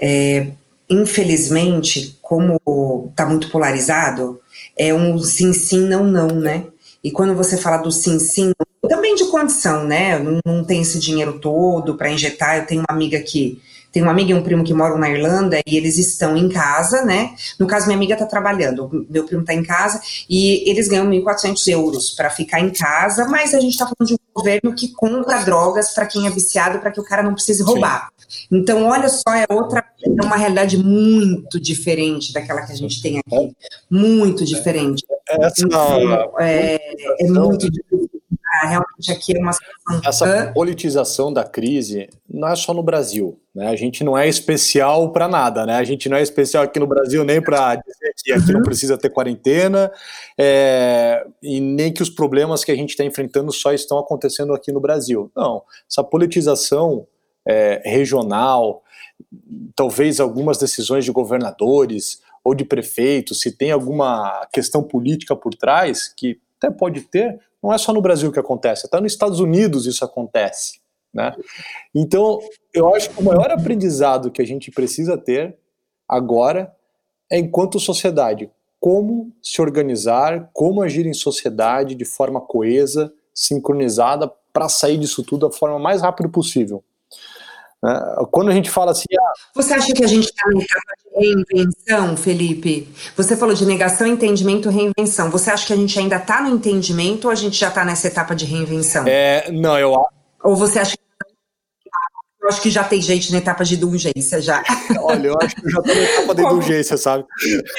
[0.00, 0.48] É,
[0.90, 2.60] infelizmente, como
[3.10, 4.40] está muito polarizado,
[4.76, 6.66] é um sim, sim, não, não, né?
[7.04, 8.52] E quando você fala do sim, sim,
[8.88, 10.18] também de condição, né?
[10.18, 12.58] Não, não tem esse dinheiro todo para injetar.
[12.58, 13.60] Eu tenho uma amiga que
[13.92, 17.04] tem uma amiga e um primo que moram na Irlanda e eles estão em casa,
[17.04, 17.34] né?
[17.58, 21.68] No caso, minha amiga está trabalhando, meu primo está em casa e eles ganham 1.400
[21.68, 25.44] euros para ficar em casa, mas a gente está falando de um governo que compra
[25.44, 28.08] drogas para quem é viciado, para que o cara não precise roubar.
[28.16, 28.22] Sim.
[28.50, 33.18] Então, olha só, é outra, é uma realidade muito diferente daquela que a gente tem
[33.18, 33.54] aqui.
[33.90, 35.04] Muito diferente.
[35.28, 36.78] Essa, então, é,
[37.20, 37.91] é muito difícil
[38.66, 40.28] realmente aqui é uma situação.
[40.28, 43.38] Essa politização da crise não é só no Brasil.
[43.54, 43.68] Né?
[43.68, 45.76] A gente não é especial para nada, né?
[45.76, 48.52] A gente não é especial aqui no Brasil nem para dizer que aqui uhum.
[48.54, 49.92] não precisa ter quarentena,
[50.38, 54.72] é, e nem que os problemas que a gente está enfrentando só estão acontecendo aqui
[54.72, 55.30] no Brasil.
[55.36, 57.06] Não, essa politização
[57.46, 58.82] é, regional,
[59.74, 66.08] talvez algumas decisões de governadores ou de prefeitos, se tem alguma questão política por trás,
[66.08, 69.86] que até pode ter, não é só no Brasil que acontece, até nos Estados Unidos
[69.86, 70.80] isso acontece.
[71.12, 71.34] Né?
[71.94, 72.40] Então,
[72.72, 75.56] eu acho que o maior aprendizado que a gente precisa ter
[76.08, 76.74] agora
[77.30, 78.50] é, enquanto sociedade,
[78.80, 85.48] como se organizar, como agir em sociedade de forma coesa, sincronizada, para sair disso tudo
[85.48, 86.82] da forma mais rápida possível.
[87.82, 88.00] Né?
[88.30, 89.06] Quando a gente fala assim.
[89.18, 92.88] Ah, Você acha que a gente está na etapa de reinvenção, Felipe?
[93.16, 95.30] Você falou de negação, entendimento, reinvenção.
[95.30, 98.06] Você acha que a gente ainda está no entendimento ou a gente já está nessa
[98.06, 99.04] etapa de reinvenção?
[99.06, 99.94] É, não, eu
[100.44, 101.02] Ou você acha que.
[102.40, 104.64] Eu acho que já tem gente na etapa de indulgência já.
[105.00, 107.24] Olha, eu acho que eu já estou na etapa de indulgência, sabe?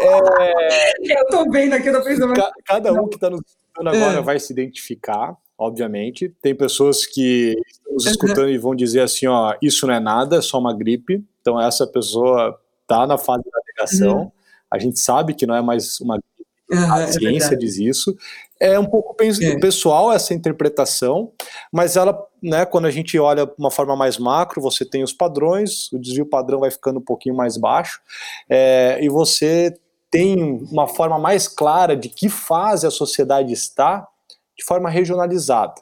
[0.00, 1.18] é...
[1.18, 2.32] Eu estou vendo aqui, eu tô pensando.
[2.64, 3.42] Cada um que está nos
[3.76, 4.22] agora é.
[4.22, 6.28] vai se identificar obviamente.
[6.40, 10.36] Tem pessoas que estão nos escutando e vão dizer assim, ó, isso não é nada,
[10.36, 11.24] é só uma gripe.
[11.40, 14.22] Então essa pessoa está na fase da negação.
[14.22, 14.32] Uhum.
[14.70, 16.32] A gente sabe que não é mais uma gripe.
[16.70, 18.16] Uhum, a ciência é diz isso.
[18.58, 19.58] É um pouco é.
[19.58, 21.32] pessoal essa interpretação,
[21.70, 25.12] mas ela, né, quando a gente olha de uma forma mais macro, você tem os
[25.12, 28.00] padrões, o desvio padrão vai ficando um pouquinho mais baixo,
[28.48, 29.76] é, e você
[30.10, 34.06] tem uma forma mais clara de que fase a sociedade está
[34.56, 35.74] de forma regionalizada.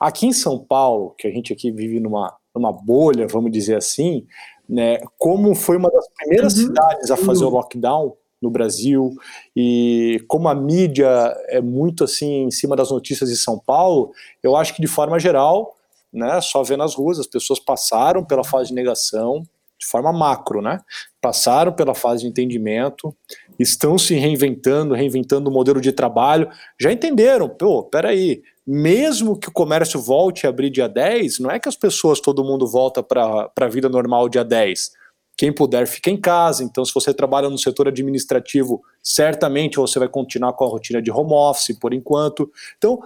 [0.00, 4.26] Aqui em São Paulo, que a gente aqui vive numa, numa bolha, vamos dizer assim,
[4.68, 6.66] né, como foi uma das primeiras uhum.
[6.66, 9.14] cidades a fazer o lockdown no Brasil
[9.54, 11.08] e como a mídia
[11.48, 14.12] é muito assim em cima das notícias de São Paulo,
[14.42, 15.74] eu acho que de forma geral,
[16.12, 19.42] né, só vendo nas ruas, as pessoas passaram pela fase de negação
[19.78, 20.80] de forma macro, né?
[21.20, 23.14] Passaram pela fase de entendimento,
[23.58, 26.48] estão se reinventando, reinventando o modelo de trabalho,
[26.80, 31.58] já entenderam, pô, peraí, mesmo que o comércio volte a abrir dia 10, não é
[31.58, 34.90] que as pessoas, todo mundo volta para a vida normal dia 10.
[35.36, 40.08] Quem puder fica em casa, então se você trabalha no setor administrativo, certamente você vai
[40.08, 42.50] continuar com a rotina de home office por enquanto.
[42.78, 43.00] Então,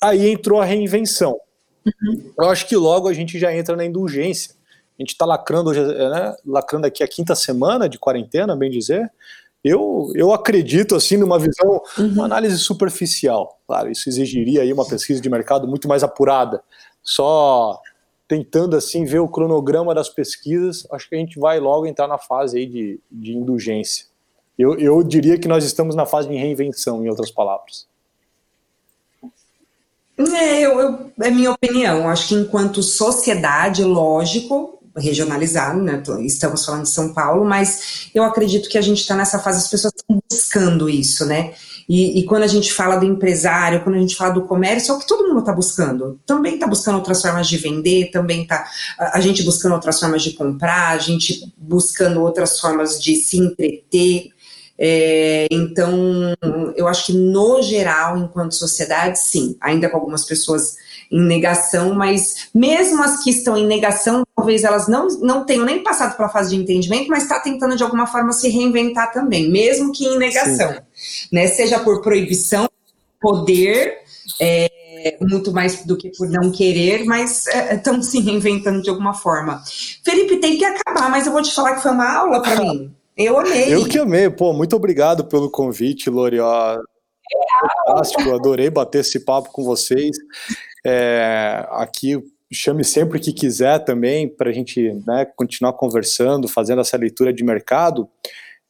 [0.00, 1.40] aí entrou a reinvenção.
[1.84, 2.32] Uhum.
[2.38, 4.54] Eu acho que logo a gente já entra na indulgência.
[4.98, 9.10] A gente está lacrando hoje, né, lacrando aqui a quinta semana de quarentena, bem dizer,
[9.62, 12.08] eu, eu acredito assim numa visão, uhum.
[12.08, 13.60] uma análise superficial.
[13.66, 16.62] Claro, isso exigiria aí uma pesquisa de mercado muito mais apurada.
[17.02, 17.78] Só
[18.26, 22.16] tentando assim ver o cronograma das pesquisas, acho que a gente vai logo entrar na
[22.16, 24.06] fase aí de, de indulgência.
[24.58, 27.88] Eu, eu diria que nós estamos na fase de reinvenção, em outras palavras.
[30.18, 32.08] É, eu, eu, é minha opinião.
[32.08, 36.02] Acho que enquanto sociedade, lógico, regionalizado, né?
[36.20, 39.68] Estamos falando de São Paulo, mas eu acredito que a gente está nessa fase, as
[39.68, 41.52] pessoas estão buscando isso, né?
[41.88, 44.94] E, e, quando a gente fala do empresário, quando a gente fala do comércio, é
[44.94, 46.20] o que todo mundo está buscando.
[46.24, 48.64] Também está buscando outras formas de vender, também está
[48.96, 54.30] a, gente buscando outras formas de comprar, a gente buscando outras formas de se entreter.
[54.78, 56.32] É, então,
[56.76, 60.76] eu acho que no geral, enquanto sociedade, sim, ainda com algumas pessoas
[61.10, 65.82] em negação, mas mesmo as que estão em negação, talvez elas não, não tenham nem
[65.82, 69.92] passado pela fase de entendimento, mas está tentando de alguma forma se reinventar também, mesmo
[69.92, 70.76] que em negação,
[71.32, 71.48] né?
[71.48, 72.68] Seja por proibição,
[73.20, 73.98] poder,
[74.40, 79.14] é, muito mais do que por não querer, mas estão é, se reinventando de alguma
[79.14, 79.62] forma.
[80.04, 82.94] Felipe, tem que acabar, mas eu vou te falar que foi uma aula para mim.
[83.16, 83.74] Eu amei.
[83.74, 86.38] Eu que amei, pô, muito obrigado pelo convite, Lori.
[87.86, 90.16] Fantástico, adorei bater esse papo com vocês.
[90.84, 92.22] É, aqui
[92.52, 97.44] chame sempre que quiser também para a gente né, continuar conversando, fazendo essa leitura de
[97.44, 98.08] mercado.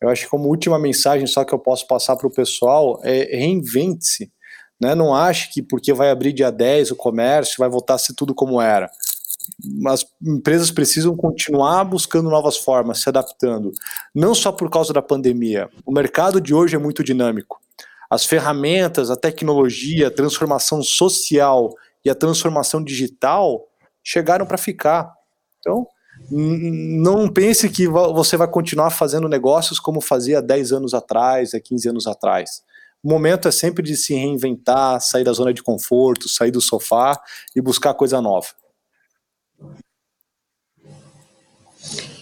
[0.00, 3.36] Eu acho que como última mensagem só que eu posso passar para o pessoal é
[3.36, 4.30] reinvente-se.
[4.80, 4.94] Né?
[4.94, 8.34] Não ache que porque vai abrir dia 10 o comércio vai voltar a ser tudo
[8.34, 8.90] como era.
[9.88, 13.72] as empresas precisam continuar buscando novas formas, se adaptando,
[14.14, 15.68] não só por causa da pandemia.
[15.84, 17.60] O mercado de hoje é muito dinâmico.
[18.10, 23.66] As ferramentas, a tecnologia, a transformação social e a transformação digital
[24.02, 25.12] chegaram para ficar.
[25.58, 25.86] Então,
[26.30, 31.60] não pense que você vai continuar fazendo negócios como fazia há 10 anos atrás, há
[31.60, 32.62] 15 anos atrás.
[33.02, 37.18] O momento é sempre de se reinventar, sair da zona de conforto, sair do sofá
[37.56, 38.48] e buscar coisa nova.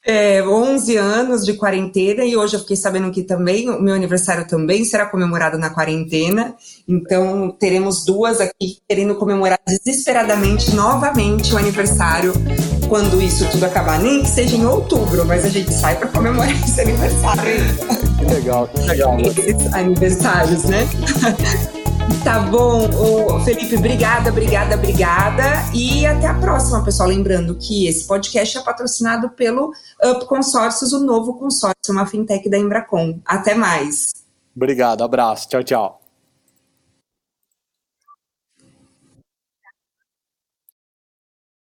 [0.03, 4.47] É, 11 anos de quarentena e hoje eu fiquei sabendo que também o meu aniversário
[4.47, 6.55] também será comemorado na quarentena.
[6.87, 12.33] Então teremos duas aqui querendo comemorar desesperadamente novamente o aniversário
[12.89, 16.51] quando isso tudo acabar, nem que seja em outubro, mas a gente sai para comemorar
[16.51, 17.53] esse aniversário.
[18.17, 19.17] Que legal, que legal.
[19.19, 20.79] Esses aniversários, né?
[22.23, 25.43] Tá bom, Ô, Felipe, obrigada, obrigada, obrigada.
[25.73, 27.09] E até a próxima, pessoal.
[27.09, 29.71] Lembrando que esse podcast é patrocinado pelo
[30.03, 33.19] Up Consórcios, o novo consórcio, uma fintech da Embracon.
[33.25, 34.11] Até mais.
[34.55, 35.49] Obrigado, abraço.
[35.49, 36.00] Tchau, tchau.